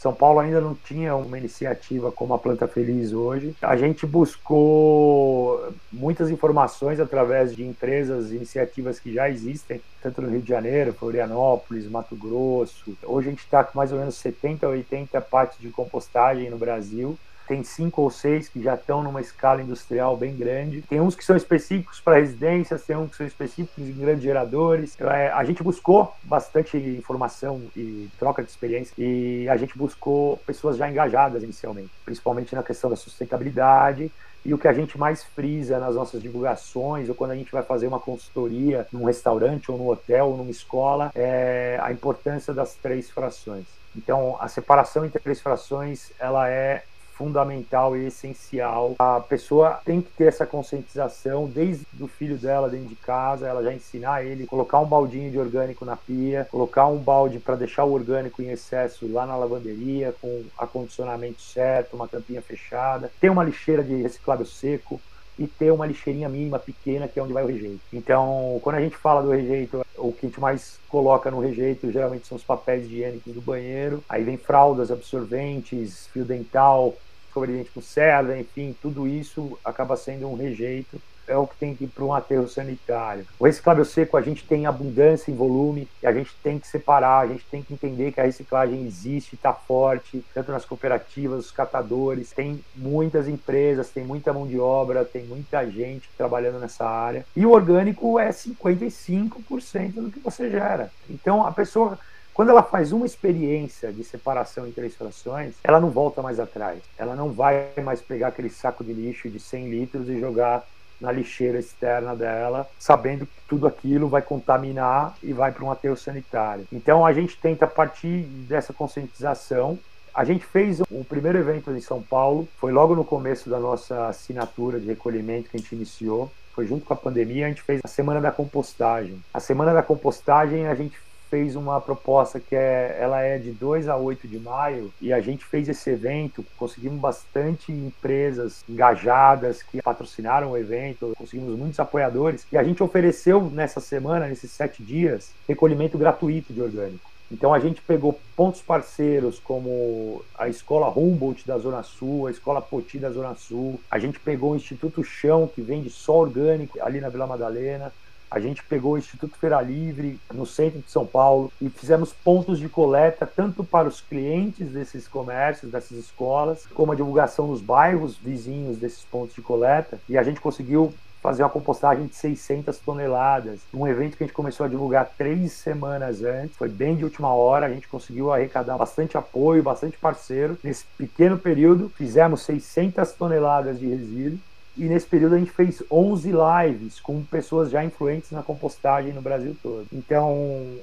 [0.06, 3.56] são Paulo ainda não tinha uma iniciativa como a Planta Feliz hoje.
[3.60, 10.44] A gente buscou muitas informações através de empresas, iniciativas que já existem, tanto no Rio
[10.44, 12.96] de Janeiro, Florianópolis, Mato Grosso.
[13.02, 17.18] Hoje a gente está com mais ou menos 70, 80 partes de compostagem no Brasil
[17.48, 20.82] tem cinco ou seis que já estão numa escala industrial bem grande.
[20.84, 25.00] Tem uns que são específicos para residências, tem uns que são específicos em grandes geradores.
[25.00, 30.78] É, a gente buscou bastante informação e troca de experiência e a gente buscou pessoas
[30.78, 34.12] já engajadas inicialmente, principalmente na questão da sustentabilidade.
[34.46, 37.64] E o que a gente mais frisa nas nossas divulgações, ou quando a gente vai
[37.64, 42.76] fazer uma consultoria num restaurante, ou num hotel, ou numa escola, é a importância das
[42.76, 43.66] três frações.
[43.96, 46.84] Então, a separação entre três frações, ela é
[47.18, 48.96] fundamental e essencial.
[49.00, 53.64] A pessoa tem que ter essa conscientização desde o filho dela dentro de casa, ela
[53.64, 57.84] já ensinar ele colocar um baldinho de orgânico na pia, colocar um balde para deixar
[57.86, 63.44] o orgânico em excesso lá na lavanderia com acondicionamento certo, uma tampinha fechada, ter uma
[63.44, 65.00] lixeira de reciclável seco,
[65.38, 67.82] e ter uma lixeirinha mínima pequena que é onde vai o rejeito.
[67.92, 71.92] Então, quando a gente fala do rejeito, o que a gente mais coloca no rejeito
[71.92, 76.96] geralmente são os papéis higiênicos do banheiro, aí vem fraldas, absorventes, fio dental,
[77.44, 81.76] de dente com cerda, enfim, tudo isso acaba sendo um rejeito é o que tem
[81.76, 83.26] que ir para um aterro sanitário.
[83.40, 87.22] O reciclável seco a gente tem abundância em volume e a gente tem que separar,
[87.22, 91.52] a gente tem que entender que a reciclagem existe, está forte, tanto nas cooperativas, os
[91.52, 97.26] catadores, tem muitas empresas, tem muita mão de obra, tem muita gente trabalhando nessa área.
[97.36, 100.92] E o orgânico é 55% do que você gera.
[101.10, 101.98] Então a pessoa
[102.36, 106.82] quando ela faz uma experiência de separação em três frações, ela não volta mais atrás.
[106.98, 110.68] Ela não vai mais pegar aquele saco de lixo de 100 litros e jogar
[111.00, 115.96] na lixeira externa dela, sabendo que tudo aquilo vai contaminar e vai para um aterro
[115.96, 116.68] sanitário.
[116.74, 119.80] Então a gente tenta partir dessa conscientização.
[120.14, 124.08] A gente fez o primeiro evento em São Paulo, foi logo no começo da nossa
[124.08, 126.30] assinatura de recolhimento que a gente iniciou.
[126.54, 129.24] Foi junto com a pandemia, a gente fez a Semana da Compostagem.
[129.34, 130.98] A Semana da Compostagem a gente
[131.30, 135.20] fez uma proposta que é, ela é de 2 a 8 de maio e a
[135.20, 142.46] gente fez esse evento, conseguimos bastante empresas engajadas que patrocinaram o evento, conseguimos muitos apoiadores
[142.52, 147.16] e a gente ofereceu nessa semana, nesses sete dias, recolhimento gratuito de orgânico.
[147.32, 152.62] Então a gente pegou pontos parceiros como a Escola Humboldt da Zona Sul, a Escola
[152.62, 157.02] Poti da Zona Sul, a gente pegou o Instituto Chão, que vende só orgânico ali
[157.02, 157.92] na Vila Madalena,
[158.36, 162.60] a gente pegou o Instituto Feira Livre no centro de São Paulo e fizemos pontos
[162.60, 168.18] de coleta tanto para os clientes desses comércios, dessas escolas, como a divulgação nos bairros
[168.18, 169.98] vizinhos desses pontos de coleta.
[170.10, 170.94] E a gente conseguiu
[171.24, 173.62] fazer uma compostagem de 600 toneladas.
[173.74, 177.34] Um evento que a gente começou a divulgar três semanas antes, foi bem de última
[177.34, 180.58] hora, a gente conseguiu arrecadar bastante apoio, bastante parceiro.
[180.62, 184.40] Nesse pequeno período, fizemos 600 toneladas de resíduo
[184.78, 189.22] e nesse período a gente fez 11 lives com pessoas já influentes na compostagem no
[189.22, 189.88] Brasil todo.
[189.92, 190.36] Então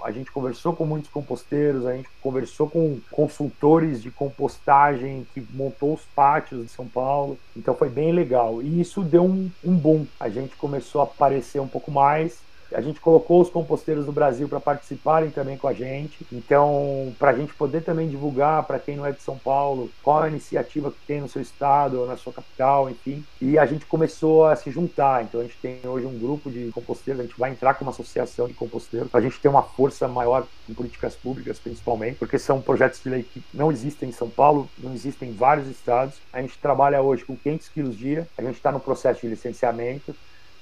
[0.02, 5.94] a gente conversou com muitos composteiros, a gente conversou com consultores de compostagem que montou
[5.94, 7.38] os pátios de São Paulo.
[7.56, 8.62] Então foi bem legal.
[8.62, 10.06] E isso deu um, um boom.
[10.18, 12.38] A gente começou a aparecer um pouco mais
[12.74, 16.26] a gente colocou os composteiros do Brasil para participarem também com a gente.
[16.32, 20.22] Então, para a gente poder também divulgar para quem não é de São Paulo qual
[20.22, 23.24] a iniciativa que tem no seu estado ou na sua capital, enfim.
[23.40, 25.22] E a gente começou a se juntar.
[25.22, 27.20] Então, a gente tem hoje um grupo de composteiros.
[27.20, 30.08] A gente vai entrar com uma associação de composteiros para a gente ter uma força
[30.08, 34.28] maior em políticas públicas, principalmente, porque são projetos de lei que não existem em São
[34.28, 36.16] Paulo, não existem em vários estados.
[36.32, 38.28] A gente trabalha hoje com 500 quilos dia.
[38.36, 40.14] A gente está no processo de licenciamento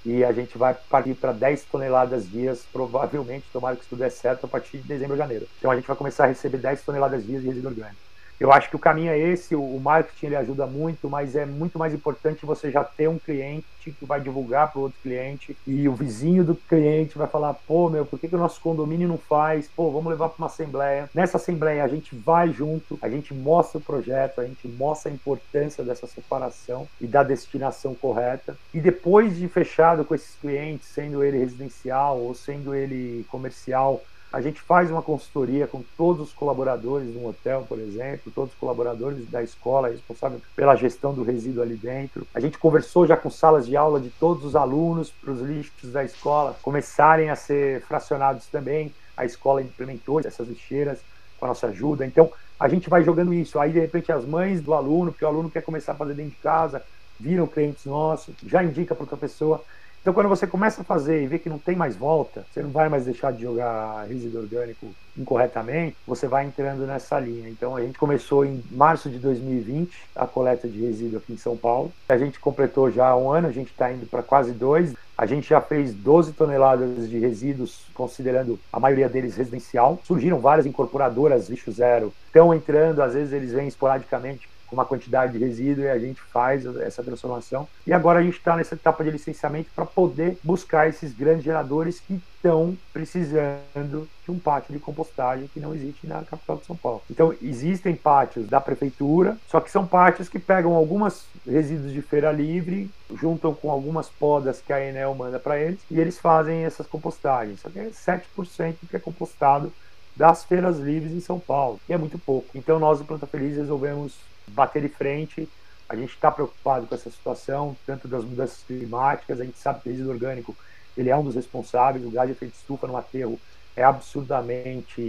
[0.05, 4.11] e a gente vai partir para 10 toneladas dias, provavelmente, tomara que isso tudo é
[4.11, 5.47] certo, a partir de dezembro ou janeiro.
[5.59, 8.10] Então a gente vai começar a receber 10 toneladas dias de resíduo orgânico.
[8.41, 11.79] Eu acho que o caminho é esse, o marketing ele ajuda muito, mas é muito
[11.79, 15.93] mais importante você já ter um cliente que vai divulgar para outro cliente e o
[15.93, 19.69] vizinho do cliente vai falar, pô, meu, por que, que o nosso condomínio não faz?
[19.69, 21.11] Pô, vamos levar para uma assembleia.
[21.15, 25.15] Nessa assembleia a gente vai junto, a gente mostra o projeto, a gente mostra a
[25.15, 28.57] importância dessa separação e da destinação correta.
[28.73, 34.41] E depois de fechado com esses clientes, sendo ele residencial ou sendo ele comercial, a
[34.41, 39.29] gente faz uma consultoria com todos os colaboradores do hotel, por exemplo, todos os colaboradores
[39.29, 42.27] da escola responsável pela gestão do resíduo ali dentro.
[42.33, 45.91] A gente conversou já com salas de aula de todos os alunos para os lixos
[45.93, 48.95] da escola começarem a ser fracionados também.
[49.17, 51.01] A escola implementou essas lixeiras
[51.39, 52.07] com a nossa ajuda.
[52.07, 53.59] Então, a gente vai jogando isso.
[53.59, 56.33] Aí, de repente, as mães do aluno, porque o aluno quer começar a fazer dentro
[56.33, 56.83] de casa,
[57.19, 59.63] viram clientes nossos, já indica para outra pessoa.
[60.01, 62.71] Então, quando você começa a fazer e vê que não tem mais volta, você não
[62.71, 64.87] vai mais deixar de jogar resíduo orgânico
[65.17, 67.51] incorretamente, você vai entrando nessa linha.
[67.51, 71.55] Então, a gente começou em março de 2020 a coleta de resíduo aqui em São
[71.55, 71.93] Paulo.
[72.09, 74.95] A gente completou já um ano, a gente está indo para quase dois.
[75.19, 80.01] A gente já fez 12 toneladas de resíduos, considerando a maioria deles residencial.
[80.03, 85.33] Surgiram várias incorporadoras lixo zero, estão entrando, às vezes eles vêm esporadicamente com uma quantidade
[85.33, 87.69] de resíduo e a gente faz essa transformação.
[87.85, 91.99] E agora a gente está nessa etapa de licenciamento para poder buscar esses grandes geradores
[91.99, 96.77] que estão precisando de um pátio de compostagem que não existe na capital de São
[96.77, 97.03] Paulo.
[97.11, 102.33] Então, existem pátios da prefeitura, só que são pátios que pegam alguns resíduos de feira
[102.33, 102.91] livre,
[103.21, 107.61] juntam com algumas podas que a Enel manda para eles e eles fazem essas compostagens.
[107.61, 109.71] Só que é 7% que é compostado
[110.17, 112.49] das feiras livres em São Paulo, que é muito pouco.
[112.55, 114.15] Então, nós do Planta Feliz resolvemos
[114.55, 115.49] bater de frente,
[115.91, 119.89] A gente está preocupado com essa situação, tanto das mudanças climáticas, a gente sabe que
[119.89, 120.55] o resíduo orgânico
[120.97, 123.41] ele é um dos responsáveis, o gás de efeito estufa no aterro
[123.75, 125.01] é absurdamente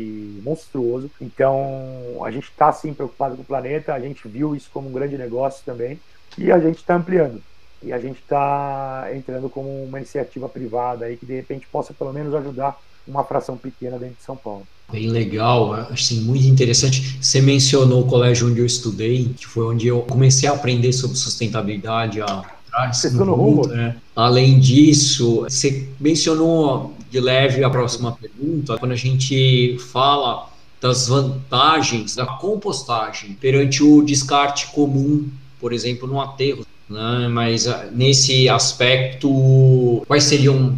[0.43, 1.11] monstruoso.
[1.21, 4.91] Então, a gente está sim preocupado com o planeta, a gente viu isso como um
[4.91, 5.99] grande negócio também
[6.35, 7.43] e a gente está ampliando.
[7.83, 12.11] E a gente está entrando como uma iniciativa privada aí que de repente possa pelo
[12.11, 14.65] menos ajudar uma fração pequena dentro de São Paulo.
[14.91, 17.17] Bem legal, assim, muito interessante.
[17.21, 21.17] Você mencionou o colégio onde eu estudei, que foi onde eu comecei a aprender sobre
[21.17, 23.03] sustentabilidade há atrás.
[23.13, 23.67] No no rumo.
[23.67, 23.95] Né?
[24.15, 32.15] Além disso, você mencionou de leve a próxima pergunta, quando a gente fala das vantagens
[32.15, 35.29] da compostagem perante o descarte comum,
[35.59, 36.65] por exemplo, no aterro.
[36.89, 37.27] Né?
[37.29, 40.75] Mas ah, nesse aspecto, quais seriam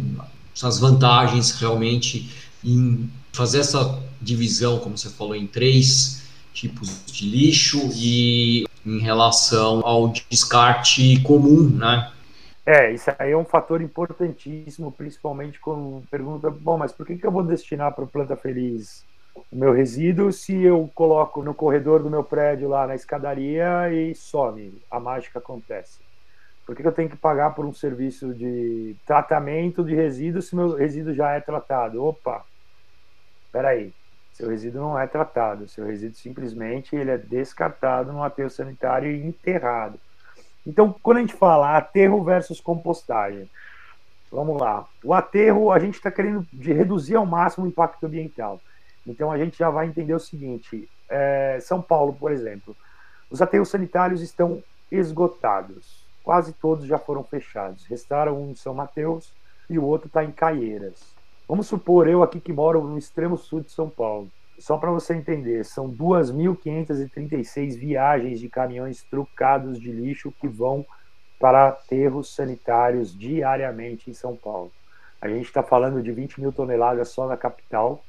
[0.62, 2.28] as vantagens realmente
[2.64, 6.22] em fazer essa divisão, como você falou, em três
[6.52, 12.12] tipos de lixo e em relação ao descarte comum, né?
[12.64, 17.26] É, isso aí é um fator importantíssimo, principalmente quando pergunta, bom, mas por que, que
[17.26, 19.04] eu vou destinar para o Planta Feliz
[19.50, 24.14] o meu resíduo se eu coloco no corredor do meu prédio lá na escadaria e
[24.14, 25.98] some, a mágica acontece?
[26.64, 30.56] Por que, que eu tenho que pagar por um serviço de tratamento de resíduo se
[30.56, 32.02] meu resíduo já é tratado?
[32.02, 32.44] Opa,
[33.54, 33.94] peraí,
[34.32, 39.24] seu resíduo não é tratado, seu resíduo simplesmente ele é descartado no aterro sanitário e
[39.24, 39.96] enterrado.
[40.66, 43.48] Então, quando a gente fala aterro versus compostagem,
[44.28, 44.84] vamos lá.
[45.04, 48.60] O aterro, a gente está querendo reduzir ao máximo o impacto ambiental.
[49.06, 52.76] Então, a gente já vai entender o seguinte: é, São Paulo, por exemplo,
[53.30, 56.04] os aterros sanitários estão esgotados.
[56.24, 57.86] Quase todos já foram fechados.
[57.86, 59.32] Restaram um em São Mateus
[59.70, 61.13] e o outro está em Caieiras.
[61.46, 64.30] Vamos supor eu aqui que moro no extremo sul de São Paulo.
[64.58, 70.86] Só para você entender, são 2.536 viagens de caminhões trucados de lixo que vão
[71.38, 74.72] para aterros sanitários diariamente em São Paulo.
[75.20, 78.02] A gente está falando de 20 mil toneladas só na capital,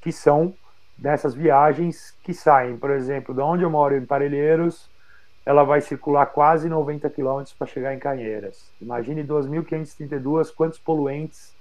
[0.00, 0.52] que são
[0.98, 4.90] dessas viagens que saem, por exemplo, de onde eu moro, em Parelheiros,
[5.46, 8.72] ela vai circular quase 90 quilômetros para chegar em Canheiras.
[8.80, 11.54] Imagine 2.532, quantos poluentes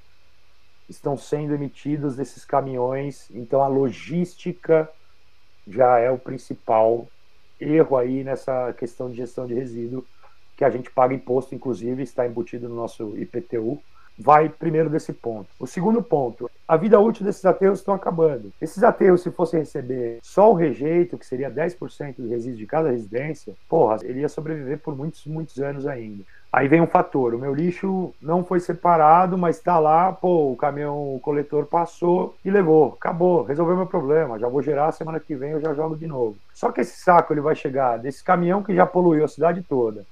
[0.89, 3.29] estão sendo emitidos desses caminhões.
[3.31, 4.89] Então a logística
[5.67, 7.07] já é o principal
[7.59, 10.05] erro aí nessa questão de gestão de resíduo,
[10.55, 13.81] que a gente paga imposto, inclusive, está embutido no nosso IPTU.
[14.17, 15.47] Vai primeiro desse ponto.
[15.57, 18.51] O segundo ponto, a vida útil desses aterros estão acabando.
[18.59, 22.91] Esses aterros, se fossem receber só o rejeito, que seria 10% do resíduo de cada
[22.91, 26.25] residência, porra, ele ia sobreviver por muitos, muitos anos ainda.
[26.51, 30.57] Aí vem um fator, o meu lixo não foi separado, mas está lá, pô, o
[30.57, 35.35] caminhão o coletor passou e levou, acabou, resolveu meu problema, já vou gerar, semana que
[35.35, 36.37] vem eu já jogo de novo.
[36.51, 40.07] Só que esse saco ele vai chegar desse caminhão que já poluiu a cidade toda.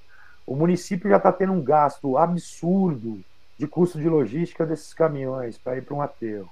[0.46, 3.20] O município já está tendo um gasto absurdo
[3.58, 6.50] de custo de logística desses caminhões para ir para um aterro.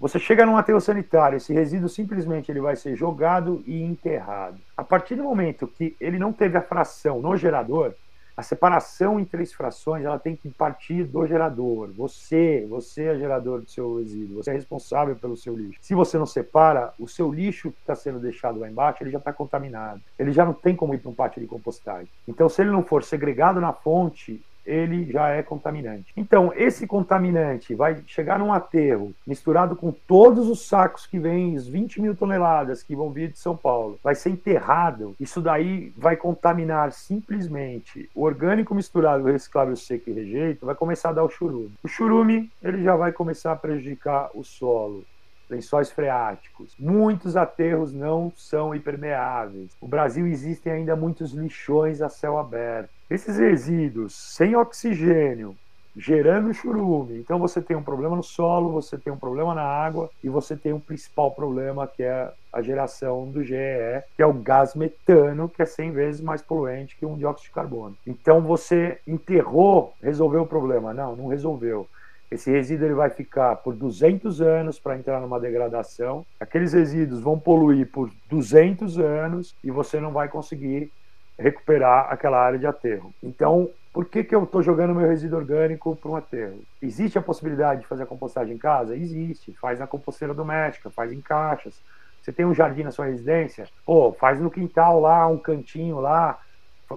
[0.00, 4.58] Você chega num aterro sanitário, esse resíduo simplesmente ele vai ser jogado e enterrado.
[4.76, 7.94] A partir do momento que ele não teve a fração no gerador,
[8.38, 11.90] a separação em três frações ela tem que partir do gerador.
[11.96, 15.80] Você, você é gerador do seu resíduo, você é responsável pelo seu lixo.
[15.82, 19.18] Se você não separa, o seu lixo que está sendo deixado lá embaixo, ele já
[19.18, 20.00] está contaminado.
[20.16, 22.08] Ele já não tem como ir para um pátio de compostagem.
[22.28, 26.12] Então, se ele não for segregado na fonte, ele já é contaminante.
[26.14, 31.66] Então, esse contaminante vai chegar num aterro misturado com todos os sacos que vêm, os
[31.66, 35.16] 20 mil toneladas que vão vir de São Paulo, vai ser enterrado.
[35.18, 41.08] Isso daí vai contaminar simplesmente o orgânico misturado com reciclável seco e rejeito, vai começar
[41.08, 41.72] a dar o churume.
[41.82, 45.02] O churume, ele já vai começar a prejudicar o solo
[45.48, 46.74] lençóis freáticos.
[46.78, 49.70] Muitos aterros não são impermeáveis.
[49.80, 52.90] No Brasil existem ainda muitos lixões a céu aberto.
[53.10, 55.56] Esses resíduos sem oxigênio,
[55.96, 57.18] gerando churume.
[57.18, 60.56] Então você tem um problema no solo, você tem um problema na água e você
[60.56, 65.48] tem um principal problema que é a geração do GEE, que é o gás metano,
[65.48, 67.96] que é 100 vezes mais poluente que um dióxido de carbono.
[68.06, 70.94] Então você enterrou, resolveu o problema?
[70.94, 71.88] Não, não resolveu.
[72.30, 76.26] Esse resíduo ele vai ficar por 200 anos para entrar numa degradação.
[76.38, 80.92] Aqueles resíduos vão poluir por 200 anos e você não vai conseguir
[81.38, 83.14] recuperar aquela área de aterro.
[83.22, 86.60] Então, por que, que eu estou jogando meu resíduo orgânico para um aterro?
[86.82, 88.94] Existe a possibilidade de fazer a compostagem em casa?
[88.94, 89.52] Existe.
[89.54, 91.80] Faz na composteira doméstica, faz em caixas.
[92.20, 93.66] Você tem um jardim na sua residência?
[93.86, 96.38] Pô, faz no quintal lá, um cantinho lá.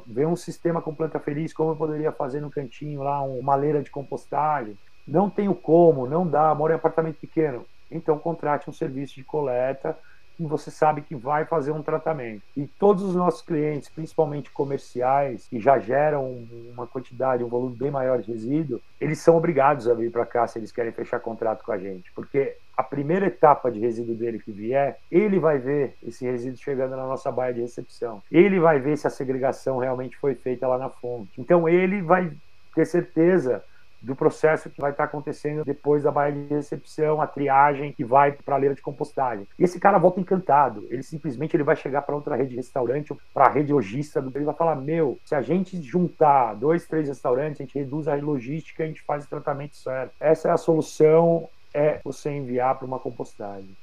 [0.06, 3.82] Vê um sistema com planta feliz, como eu poderia fazer no cantinho lá, uma leira
[3.82, 4.78] de compostagem.
[5.08, 7.66] Não tenho como, não dá, moro em apartamento pequeno.
[7.90, 9.98] Então contrate um serviço de coleta
[10.38, 12.42] que você sabe que vai fazer um tratamento.
[12.56, 17.92] E todos os nossos clientes, principalmente comerciais, que já geram uma quantidade, um volume bem
[17.92, 21.64] maior de resíduo, eles são obrigados a vir para cá se eles querem fechar contrato
[21.64, 25.96] com a gente, porque a primeira etapa de resíduo dele que vier, ele vai ver
[26.02, 28.24] esse resíduo chegando na nossa baia de recepção.
[28.32, 31.40] Ele vai ver se a segregação realmente foi feita lá na fonte.
[31.40, 32.32] Então ele vai
[32.74, 33.64] ter certeza
[34.02, 38.32] do processo que vai estar acontecendo depois da baia de recepção, a triagem que vai
[38.32, 39.48] para a leira de compostagem.
[39.60, 40.88] E esse cara volta encantado.
[40.90, 44.46] Ele simplesmente ele vai chegar para outra rede de restaurante, para a rede logística, ele
[44.46, 48.84] vai falar: Meu, se a gente juntar dois, três restaurantes, a gente reduz a logística,
[48.84, 50.14] a gente faz o tratamento certo.
[50.20, 53.76] Essa é a solução é você enviar para uma compostagem.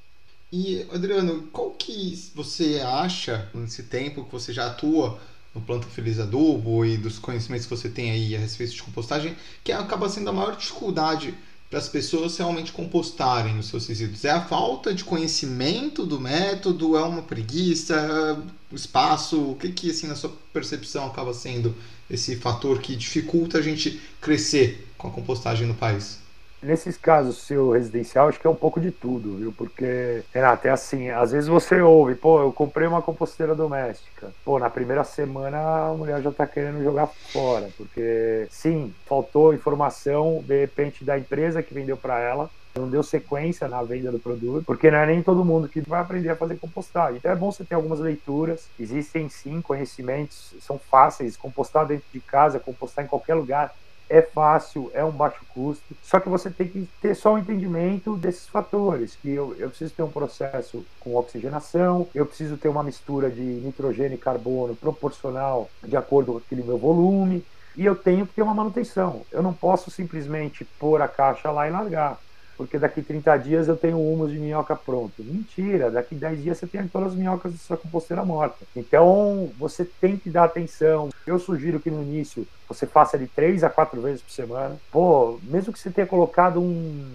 [0.53, 5.19] E, Adriano, qual que você acha, nesse tempo que você já atua
[5.55, 9.37] no Planta Feliz Adubo e dos conhecimentos que você tem aí a respeito de compostagem,
[9.65, 11.35] que acaba sendo a maior dificuldade
[11.69, 14.25] para as pessoas realmente compostarem os seus resíduos?
[14.25, 16.97] É a falta de conhecimento do método?
[16.97, 18.43] É uma preguiça?
[18.71, 19.51] O espaço?
[19.51, 21.75] O que, que assim, na sua percepção, acaba sendo
[22.09, 26.19] esse fator que dificulta a gente crescer com a compostagem no país?
[26.61, 29.53] Nesses casos seu residencial, acho que é um pouco de tudo, viu?
[29.57, 34.33] Porque, Renato, é assim, às vezes você ouve, pô, eu comprei uma composteira doméstica.
[34.45, 40.43] Pô, na primeira semana a mulher já tá querendo jogar fora, porque sim, faltou informação,
[40.47, 44.65] de repente, da empresa que vendeu para ela, não deu sequência na venda do produto,
[44.65, 47.19] porque não é nem todo mundo que vai aprender a fazer compostagem.
[47.19, 48.69] Então é bom você ter algumas leituras.
[48.79, 53.75] Existem sim conhecimentos, são fáceis, compostar dentro de casa, compostar em qualquer lugar
[54.09, 57.39] é fácil, é um baixo custo, só que você tem que ter só o um
[57.39, 62.69] entendimento desses fatores, que eu, eu preciso ter um processo com oxigenação, eu preciso ter
[62.69, 67.45] uma mistura de nitrogênio e carbono proporcional de acordo com aquele meu volume,
[67.77, 69.23] e eu tenho que ter uma manutenção.
[69.31, 72.19] Eu não posso simplesmente pôr a caixa lá e largar
[72.59, 75.23] porque daqui 30 dias eu tenho um humus de minhoca pronto.
[75.23, 78.67] Mentira, daqui 10 dias você tem todas as minhocas da sua composteira morta.
[78.75, 81.09] Então, você tem que dar atenção.
[81.25, 84.77] Eu sugiro que no início você faça de 3 a 4 vezes por semana.
[84.91, 87.09] Pô, mesmo que você tenha colocado um,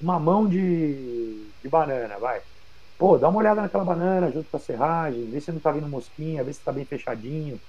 [0.00, 2.40] uma mão de, de banana, vai.
[2.96, 5.88] Pô, dá uma olhada naquela banana junto com a serragem, vê se não tá vindo
[5.88, 7.60] mosquinha, vê se tá bem fechadinho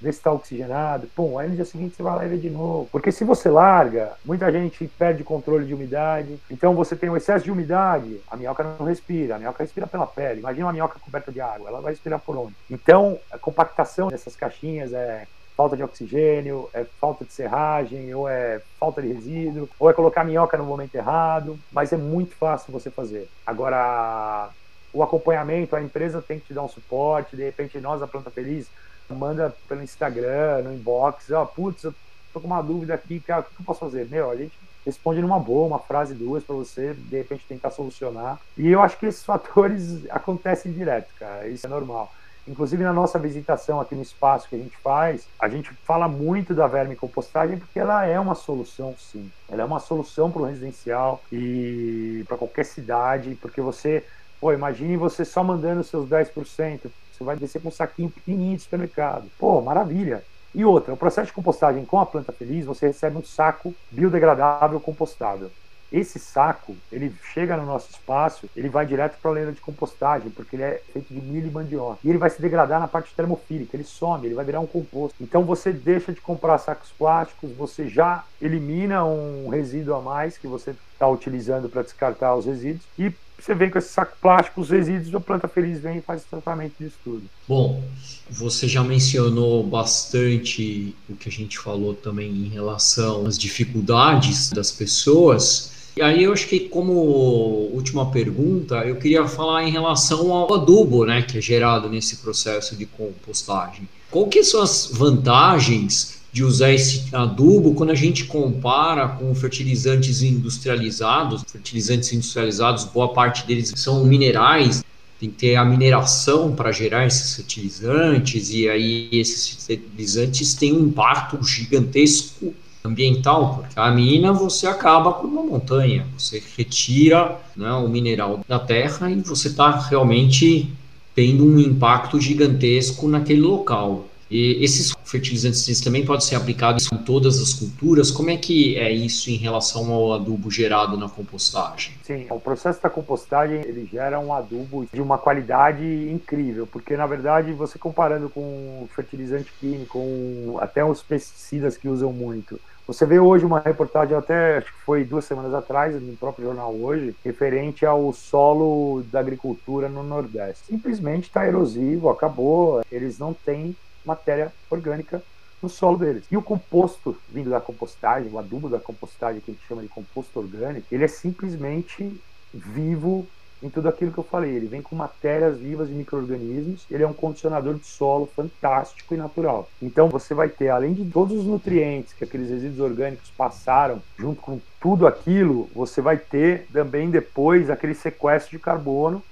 [0.00, 1.08] ver se está oxigenado.
[1.14, 2.88] Pum, aí no dia seguinte você vai lá e vê de novo.
[2.90, 6.38] Porque se você larga, muita gente perde controle de umidade.
[6.50, 9.36] Então você tem um excesso de umidade, a minhoca não respira.
[9.36, 10.40] A minhoca respira pela pele.
[10.40, 12.54] Imagina uma minhoca coberta de água, ela vai respirar por onde?
[12.70, 15.26] Então, a compactação dessas caixinhas é
[15.56, 20.20] falta de oxigênio, é falta de serragem, ou é falta de resíduo, ou é colocar
[20.20, 23.26] a minhoca no momento errado, mas é muito fácil você fazer.
[23.46, 24.50] Agora,
[24.92, 28.30] o acompanhamento, a empresa tem que te dar um suporte, de repente nós, a Planta
[28.30, 28.68] Feliz,
[29.14, 31.94] manda pelo Instagram, no inbox, ó, oh, putz, eu
[32.32, 34.06] tô com uma dúvida aqui, cara, o que eu posso fazer?
[34.08, 38.38] Meu, a gente responde numa boa, uma frase, duas para você, de repente tentar solucionar.
[38.56, 42.12] E eu acho que esses fatores acontecem direto, cara, isso é normal.
[42.48, 46.54] Inclusive na nossa visitação aqui no espaço que a gente faz, a gente fala muito
[46.54, 49.30] da verme compostagem porque ela é uma solução, sim.
[49.48, 54.04] Ela é uma solução para o residencial e para qualquer cidade, porque você,
[54.40, 56.82] pô, imagine você só mandando seus 10%,
[57.16, 59.30] você vai descer com um saquinho pequenininho de supermercado.
[59.38, 60.22] Pô, maravilha.
[60.54, 64.80] E outra, o processo de compostagem com a planta feliz, você recebe um saco biodegradável
[64.80, 65.50] compostável.
[65.92, 70.30] Esse saco, ele chega no nosso espaço, ele vai direto para a lenda de compostagem,
[70.30, 72.00] porque ele é feito de milho e mandioca.
[72.02, 75.16] E ele vai se degradar na parte termofílica, ele some, ele vai virar um composto.
[75.20, 80.48] Então você deixa de comprar sacos plásticos, você já elimina um resíduo a mais que
[80.48, 84.70] você está utilizando para descartar os resíduos e você vem com esse saco plástico, os
[84.70, 87.22] resíduos, a planta feliz vem e faz o tratamento disso tudo.
[87.46, 87.82] Bom,
[88.30, 94.72] você já mencionou bastante o que a gente falou também em relação às dificuldades das
[94.72, 95.72] pessoas.
[95.96, 101.04] E aí eu acho que como última pergunta, eu queria falar em relação ao adubo,
[101.04, 103.88] né, que é gerado nesse processo de compostagem.
[104.10, 110.20] Qual que são as vantagens de usar esse adubo quando a gente compara com fertilizantes
[110.20, 111.42] industrializados.
[111.50, 114.84] Fertilizantes industrializados, boa parte deles são minerais,
[115.18, 120.88] tem que ter a mineração para gerar esses fertilizantes, e aí esses fertilizantes têm um
[120.88, 122.52] impacto gigantesco
[122.84, 128.58] ambiental, porque a mina você acaba com uma montanha, você retira né, o mineral da
[128.58, 130.70] terra e você está realmente
[131.14, 134.06] tendo um impacto gigantesco naquele local.
[134.30, 138.10] E esses fertilizantes também podem ser aplicados em todas as culturas.
[138.10, 141.94] Como é que é isso em relação ao adubo gerado na compostagem?
[142.02, 147.06] Sim, o processo da compostagem ele gera um adubo de uma qualidade incrível, porque na
[147.06, 153.18] verdade você comparando com fertilizante químico, com até os pesticidas que usam muito, Você vê
[153.18, 157.84] hoje uma reportagem, até acho que foi duas semanas atrás, no próprio jornal hoje, referente
[157.84, 160.66] ao solo da agricultura no Nordeste.
[160.66, 163.74] Simplesmente está erosivo, acabou, eles não têm
[164.06, 165.22] matéria orgânica
[165.62, 166.24] no solo deles.
[166.30, 169.88] E o composto vindo da compostagem, o adubo da compostagem, que a gente chama de
[169.88, 172.18] composto orgânico, ele é simplesmente
[172.52, 173.26] vivo
[173.62, 174.54] em tudo aquilo que eu falei.
[174.54, 179.16] Ele vem com matérias vivas de micro-organismos, ele é um condicionador de solo fantástico e
[179.16, 179.68] natural.
[179.80, 184.40] Então você vai ter, além de todos os nutrientes que aqueles resíduos orgânicos passaram, junto
[184.40, 189.22] com tudo aquilo, você vai ter também depois aquele sequestro de carbono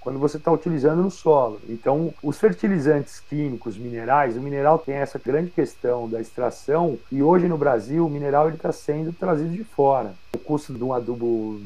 [0.00, 1.60] quando você está utilizando no solo.
[1.68, 7.46] Então, os fertilizantes químicos, minerais, o mineral tem essa grande questão da extração e hoje
[7.46, 10.14] no Brasil o mineral está sendo trazido de fora.
[10.34, 11.60] O custo de um adubo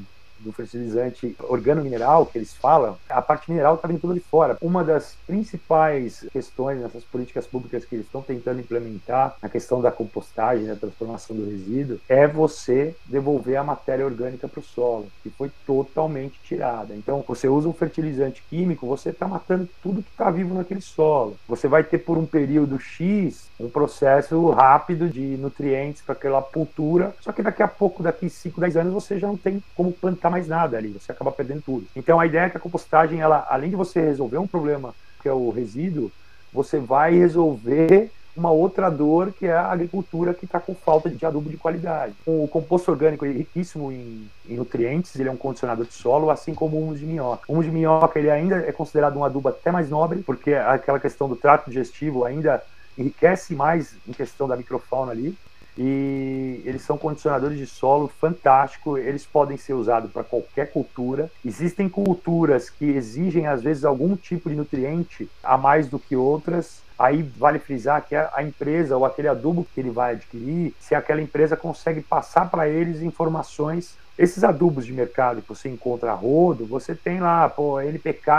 [0.44, 4.56] do fertilizante organo-mineral que eles falam, a parte mineral está vindo toda de fora.
[4.60, 9.90] Uma das principais questões nessas políticas públicas que eles estão tentando implementar, na questão da
[9.90, 15.30] compostagem, da transformação do resíduo, é você devolver a matéria orgânica para o solo, que
[15.30, 16.94] foi totalmente tirada.
[16.94, 21.36] Então, você usa um fertilizante químico, você está matando tudo que está vivo naquele solo.
[21.48, 27.14] Você vai ter por um período X um processo rápido de nutrientes para aquela cultura,
[27.20, 30.30] só que daqui a pouco, daqui 5, 10 anos, você já não tem como plantar
[30.34, 31.86] mais nada ali, você acaba perdendo tudo.
[31.94, 35.28] Então a ideia é que a compostagem, ela, além de você resolver um problema que
[35.28, 36.10] é o resíduo,
[36.52, 41.24] você vai resolver uma outra dor que é a agricultura que está com falta de
[41.24, 42.16] adubo de qualidade.
[42.26, 46.52] O composto orgânico é riquíssimo em, em, nutrientes, ele é um condicionador de solo, assim
[46.52, 47.44] como o humus de minhoca.
[47.46, 50.98] O humus de minhoca ele ainda é considerado um adubo até mais nobre, porque aquela
[50.98, 52.60] questão do trato digestivo ainda
[52.98, 55.36] enriquece mais em questão da microfauna ali
[55.76, 58.96] e eles são condicionadores de solo fantástico.
[58.96, 61.30] Eles podem ser usados para qualquer cultura.
[61.44, 66.82] Existem culturas que exigem às vezes algum tipo de nutriente a mais do que outras.
[66.98, 71.20] Aí vale frisar que a empresa ou aquele adubo que ele vai adquirir, se aquela
[71.20, 76.64] empresa consegue passar para eles informações esses adubos de mercado que você encontra a rodo,
[76.64, 78.30] você tem lá, pô, NPK,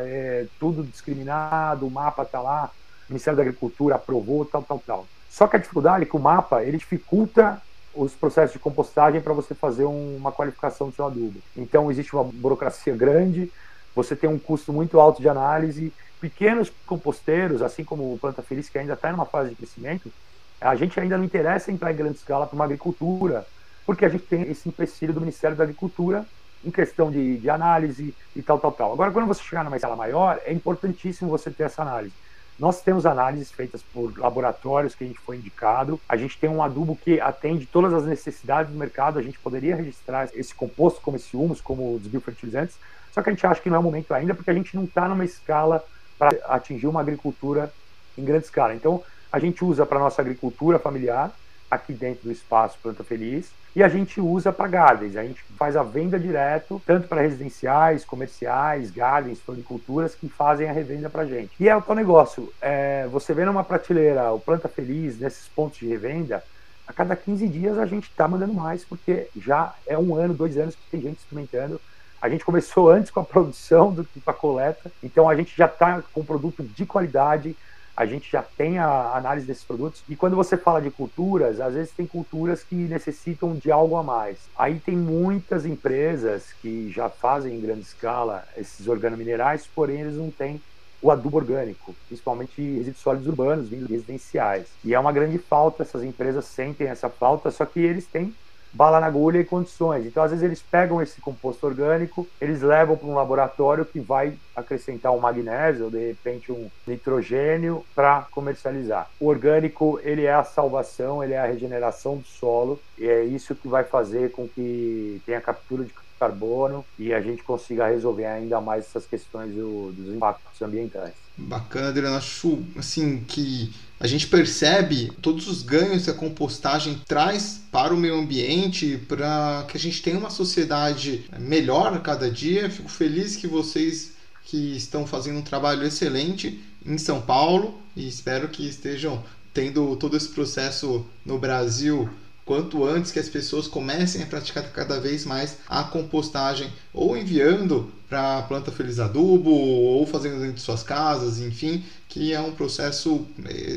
[0.00, 2.70] é, tudo discriminado, o mapa tá lá,
[3.08, 5.06] o Ministério da Agricultura aprovou, tal, tal, tal.
[5.32, 7.60] Só que a dificuldade é que o mapa ele dificulta
[7.94, 11.40] os processos de compostagem para você fazer um, uma qualificação do seu adubo.
[11.56, 13.50] Então existe uma burocracia grande,
[13.96, 15.90] você tem um custo muito alto de análise.
[16.20, 20.12] Pequenos composteiros, assim como o Planta Feliz, que ainda está em uma fase de crescimento,
[20.60, 23.46] a gente ainda não interessa entrar em grande escala para uma agricultura,
[23.86, 26.26] porque a gente tem esse empecilho do Ministério da Agricultura
[26.62, 28.92] em questão de, de análise e tal, tal, tal.
[28.92, 32.14] Agora, quando você chegar numa escala maior, é importantíssimo você ter essa análise.
[32.62, 35.98] Nós temos análises feitas por laboratórios que a gente foi indicado.
[36.08, 39.18] A gente tem um adubo que atende todas as necessidades do mercado.
[39.18, 42.76] A gente poderia registrar esse composto como esse humus, como os biofertilizantes.
[43.10, 44.84] Só que a gente acha que não é o momento ainda, porque a gente não
[44.84, 45.84] está numa escala
[46.16, 47.68] para atingir uma agricultura
[48.16, 48.76] em grande escala.
[48.76, 49.02] Então,
[49.32, 51.32] a gente usa para nossa agricultura familiar,
[51.68, 55.16] aqui dentro do espaço Planta Feliz, e a gente usa para gardens.
[55.16, 60.72] A gente faz a venda direto, tanto para residenciais, comerciais, gardens, floriculturas que fazem a
[60.72, 61.52] revenda para gente.
[61.58, 65.78] E é o tal negócio, é, você vê numa prateleira o Planta Feliz, nesses pontos
[65.78, 66.42] de revenda,
[66.86, 70.58] a cada 15 dias a gente está mandando mais, porque já é um ano, dois
[70.58, 71.80] anos que tem gente experimentando.
[72.20, 75.56] A gente começou antes com a produção do que com a coleta, então a gente
[75.56, 77.56] já está com produto de qualidade,
[77.96, 80.02] a gente já tem a análise desses produtos.
[80.08, 84.02] E quando você fala de culturas, às vezes tem culturas que necessitam de algo a
[84.02, 84.38] mais.
[84.56, 90.30] Aí tem muitas empresas que já fazem em grande escala esses organominerais, porém eles não
[90.30, 90.60] têm
[91.02, 94.68] o adubo orgânico, principalmente resíduos sólidos urbanos vindo residenciais.
[94.84, 98.32] E é uma grande falta, essas empresas sentem essa falta, só que eles têm
[98.72, 100.06] bala na agulha e condições.
[100.06, 104.34] Então, às vezes, eles pegam esse composto orgânico, eles levam para um laboratório que vai
[104.54, 109.10] acrescentar um magnésio, ou de repente um nitrogênio, para comercializar.
[109.20, 113.54] O orgânico, ele é a salvação, ele é a regeneração do solo, e é isso
[113.54, 115.92] que vai fazer com que tenha captura de
[116.22, 121.14] carbono e a gente consiga resolver ainda mais essas questões do, dos impactos ambientais.
[121.36, 122.16] Bacana, Adriano.
[122.16, 127.96] Acho assim que a gente percebe todos os ganhos que a compostagem traz para o
[127.96, 132.68] meio ambiente, para que a gente tenha uma sociedade melhor a cada dia.
[132.68, 134.10] Fico feliz que vocês
[134.44, 139.22] que estão fazendo um trabalho excelente em São Paulo e espero que estejam
[139.54, 142.10] tendo todo esse processo no Brasil
[142.44, 147.92] quanto antes que as pessoas comecem a praticar cada vez mais a compostagem, ou enviando
[148.08, 152.52] para a planta feliz adubo, ou fazendo dentro de suas casas, enfim, que é um
[152.52, 153.26] processo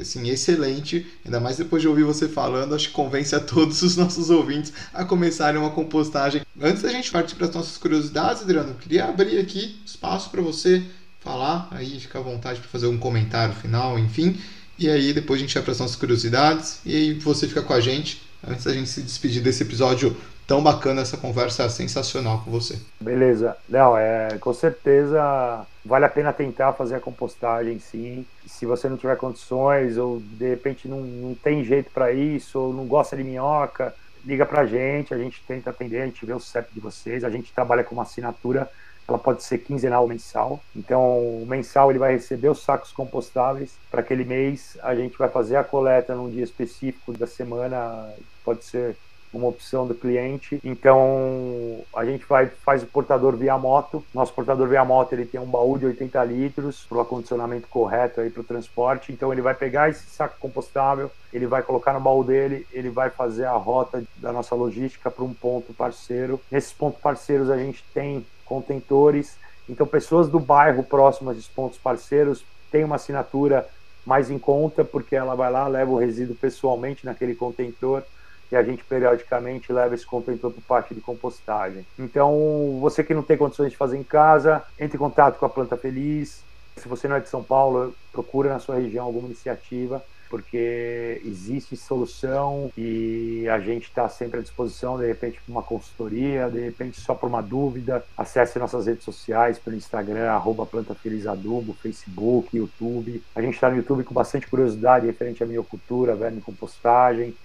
[0.02, 3.96] assim, excelente, ainda mais depois de ouvir você falando, acho que convence a todos os
[3.96, 6.42] nossos ouvintes a começarem uma compostagem.
[6.62, 10.42] Antes da gente partir para as nossas curiosidades, Adriano, eu queria abrir aqui espaço para
[10.42, 10.84] você
[11.22, 14.38] falar, aí fica à vontade para fazer um comentário final, enfim,
[14.78, 17.74] e aí depois a gente vai para as nossas curiosidades, e aí você fica com
[17.74, 20.16] a gente antes da gente se despedir desse episódio
[20.48, 22.80] tão bacana, essa conversa sensacional com você.
[23.00, 23.58] Beleza.
[23.70, 28.26] Léo, é, com certeza vale a pena tentar fazer a compostagem, sim.
[28.48, 32.74] Se você não tiver condições ou de repente não, não tem jeito para isso ou
[32.74, 33.94] não gosta de minhoca,
[34.26, 37.24] liga para a gente, a gente tenta atender, a gente vê o CEP de vocês,
[37.24, 38.70] a gente trabalha com uma assinatura
[39.08, 40.60] ela pode ser quinzenal ou mensal.
[40.76, 43.78] Então, o mensal ele vai receber os sacos compostáveis.
[43.92, 48.10] Para aquele mês, a gente vai fazer a coleta num dia específico da semana,
[48.44, 48.96] pode ser
[49.36, 50.60] uma opção do cliente.
[50.64, 54.04] Então a gente vai faz o portador via moto.
[54.14, 58.22] Nosso portador via moto ele tem um baú de 80 litros para o acondicionamento correto
[58.22, 59.12] aí para o transporte.
[59.12, 63.10] Então ele vai pegar esse saco compostável, ele vai colocar no baú dele, ele vai
[63.10, 66.40] fazer a rota da nossa logística para um ponto parceiro.
[66.50, 69.38] Nesses pontos parceiros a gente tem contentores.
[69.68, 73.68] Então pessoas do bairro próximas dos pontos parceiros têm uma assinatura
[74.06, 78.04] mais em conta porque ela vai lá leva o resíduo pessoalmente naquele contentor
[78.52, 81.86] e a gente periodicamente leva esse contentor para parte de compostagem.
[81.98, 85.50] Então, você que não tem condições de fazer em casa, entre em contato com a
[85.50, 86.44] Planta Feliz.
[86.76, 91.76] Se você não é de São Paulo, procura na sua região alguma iniciativa, porque existe
[91.76, 97.00] solução e a gente está sempre à disposição, de repente, para uma consultoria, de repente,
[97.00, 98.06] só por uma dúvida.
[98.18, 103.24] Acesse nossas redes sociais pelo Instagram, arroba Planta Feliz Adubo, Facebook, YouTube.
[103.36, 107.36] A gente está no YouTube com bastante curiosidade referente à miocultura, verme compostagem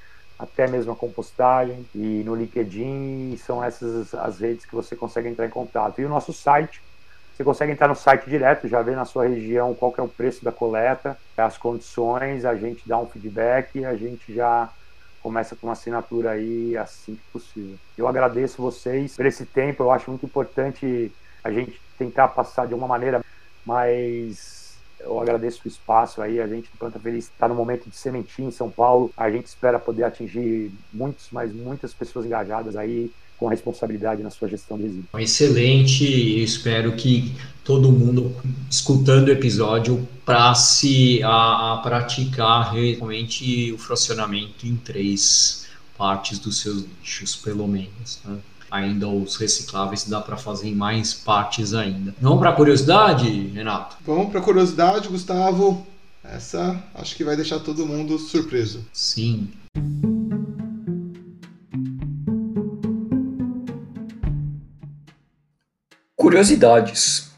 [0.41, 5.47] até mesmo a compostagem e no LinkedIn são essas as redes que você consegue entrar
[5.47, 6.01] em contato.
[6.01, 6.83] E o nosso site,
[7.41, 10.45] você consegue entrar no site direto, já vê na sua região qual é o preço
[10.45, 14.69] da coleta, as condições, a gente dá um feedback e a gente já
[15.23, 17.79] começa com uma assinatura aí assim que possível.
[17.97, 21.11] Eu agradeço vocês por esse tempo, eu acho muito importante
[21.43, 23.25] a gente tentar passar de uma maneira
[23.65, 24.61] mais
[24.99, 26.39] eu agradeço o espaço aí.
[26.43, 29.11] A gente do Planta Feliz está no momento de sementinha em São Paulo.
[29.17, 33.11] A gente espera poder atingir muitos, mas muitas pessoas engajadas aí
[33.41, 35.09] com a responsabilidade na sua gestão de resíduos.
[35.19, 36.05] Excelente,
[36.45, 37.35] espero que
[37.65, 38.37] todo mundo
[38.71, 45.67] escutando o episódio passe a, a praticar realmente o fracionamento em três
[45.97, 48.21] partes dos seus lixos, pelo menos.
[48.27, 48.39] Né?
[48.71, 52.15] ainda os recicláveis dá para fazer em mais partes ainda.
[52.21, 53.97] Vamos para curiosidade, Renato?
[54.07, 55.85] Vamos para curiosidade, Gustavo.
[56.23, 58.85] Essa acho que vai deixar todo mundo surpreso.
[58.93, 59.49] Sim.
[66.21, 67.31] Curiosidades.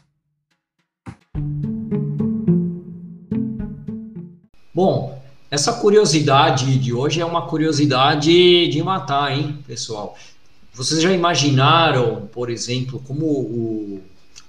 [4.75, 10.17] Bom, essa curiosidade de hoje é uma curiosidade de matar, hein, pessoal?
[10.73, 14.01] Vocês já imaginaram, por exemplo, como o,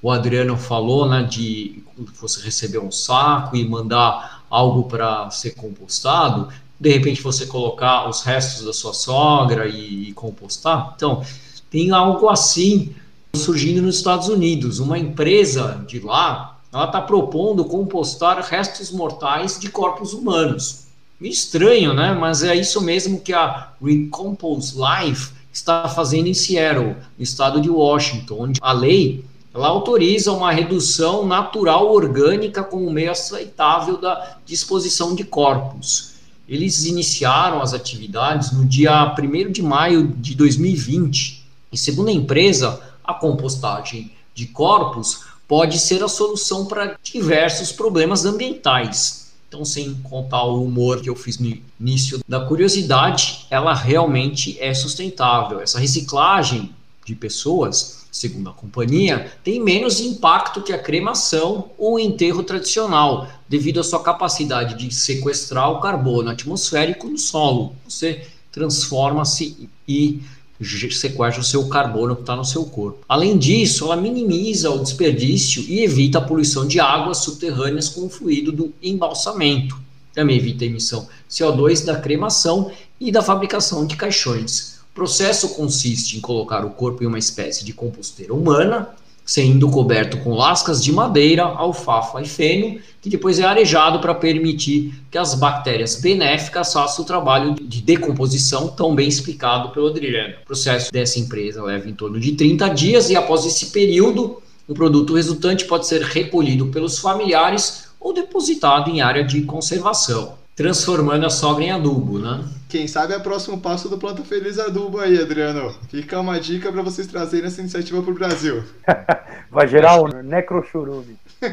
[0.03, 1.85] o Adriano falou, né, de
[2.21, 6.49] você receber um saco e mandar algo para ser compostado,
[6.81, 10.93] de repente você colocar os restos da sua sogra e, e compostar?
[10.97, 11.25] Então,
[11.71, 12.97] tem algo assim
[13.35, 14.79] surgindo nos Estados Unidos.
[14.79, 20.85] Uma empresa de lá, ela está propondo compostar restos mortais de corpos humanos.
[21.21, 22.13] Estranho, né?
[22.13, 27.71] Mas é isso mesmo que a Recompose Life está fazendo em Seattle, no estado de
[27.71, 29.25] Washington, onde a lei
[29.55, 36.15] ela autoriza uma redução natural orgânica como meio aceitável da disposição de corpos.
[36.49, 41.45] Eles iniciaram as atividades no dia 1 de maio de 2020.
[41.73, 48.25] E segundo a empresa, a compostagem de corpos pode ser a solução para diversos problemas
[48.25, 49.25] ambientais,
[49.55, 54.75] então, sem contar o humor que eu fiz no início da curiosidade, ela realmente é
[54.75, 55.61] sustentável.
[55.61, 56.75] Essa reciclagem
[57.07, 63.79] de pessoas, segundo a companhia, tem menos impacto que a cremação ou enterro tradicional, devido
[63.79, 67.77] à sua capacidade de sequestrar o carbono atmosférico no solo.
[67.89, 70.21] Você transforma-se e
[70.61, 73.05] sequestra o seu carbono que está no seu corpo.
[73.09, 78.11] Além disso, ela minimiza o desperdício e evita a poluição de águas subterrâneas com o
[78.11, 79.77] fluido do embalsamento.
[80.13, 84.79] Também evita a emissão CO2 da cremação e da fabricação de caixões.
[84.93, 88.91] O processo consiste em colocar o corpo em uma espécie de composteira humana,
[89.25, 94.95] sendo coberto com lascas de madeira, alfafa e feno, que depois é arejado para permitir
[95.11, 100.35] que as bactérias benéficas façam o trabalho de decomposição tão bem explicado pelo Adriano.
[100.43, 104.75] O processo dessa empresa leva em torno de 30 dias e após esse período, o
[104.75, 111.31] produto resultante pode ser recolhido pelos familiares ou depositado em área de conservação transformando a
[111.31, 112.45] sogra em adubo, né?
[112.69, 115.73] Quem sabe é o próximo passo do Planta Feliz Adubo aí, Adriano.
[115.89, 118.65] Fica uma dica para vocês trazerem essa iniciativa para o Brasil.
[119.51, 121.17] Vai gerar um necrochurume.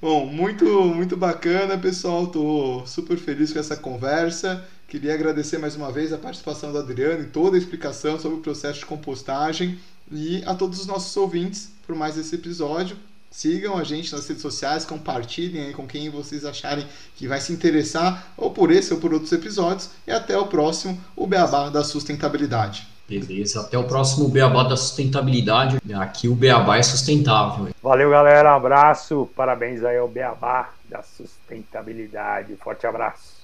[0.00, 2.28] Bom, muito, muito bacana, pessoal.
[2.28, 4.64] Tô super feliz com essa conversa.
[4.86, 8.40] Queria agradecer mais uma vez a participação do Adriano e toda a explicação sobre o
[8.40, 9.78] processo de compostagem
[10.10, 12.96] e a todos os nossos ouvintes por mais esse episódio.
[13.30, 17.52] Sigam a gente nas redes sociais, compartilhem aí com quem vocês acharem que vai se
[17.52, 19.90] interessar ou por esse ou por outros episódios.
[20.06, 22.88] E até o próximo, o Beabá da Sustentabilidade.
[23.08, 25.78] Beleza, até o próximo Beabá da Sustentabilidade.
[25.94, 27.68] Aqui o Beabá é sustentável.
[27.82, 28.54] Valeu, galera.
[28.54, 29.30] Abraço.
[29.34, 32.54] Parabéns aí ao Beabá da Sustentabilidade.
[32.56, 33.37] Forte abraço.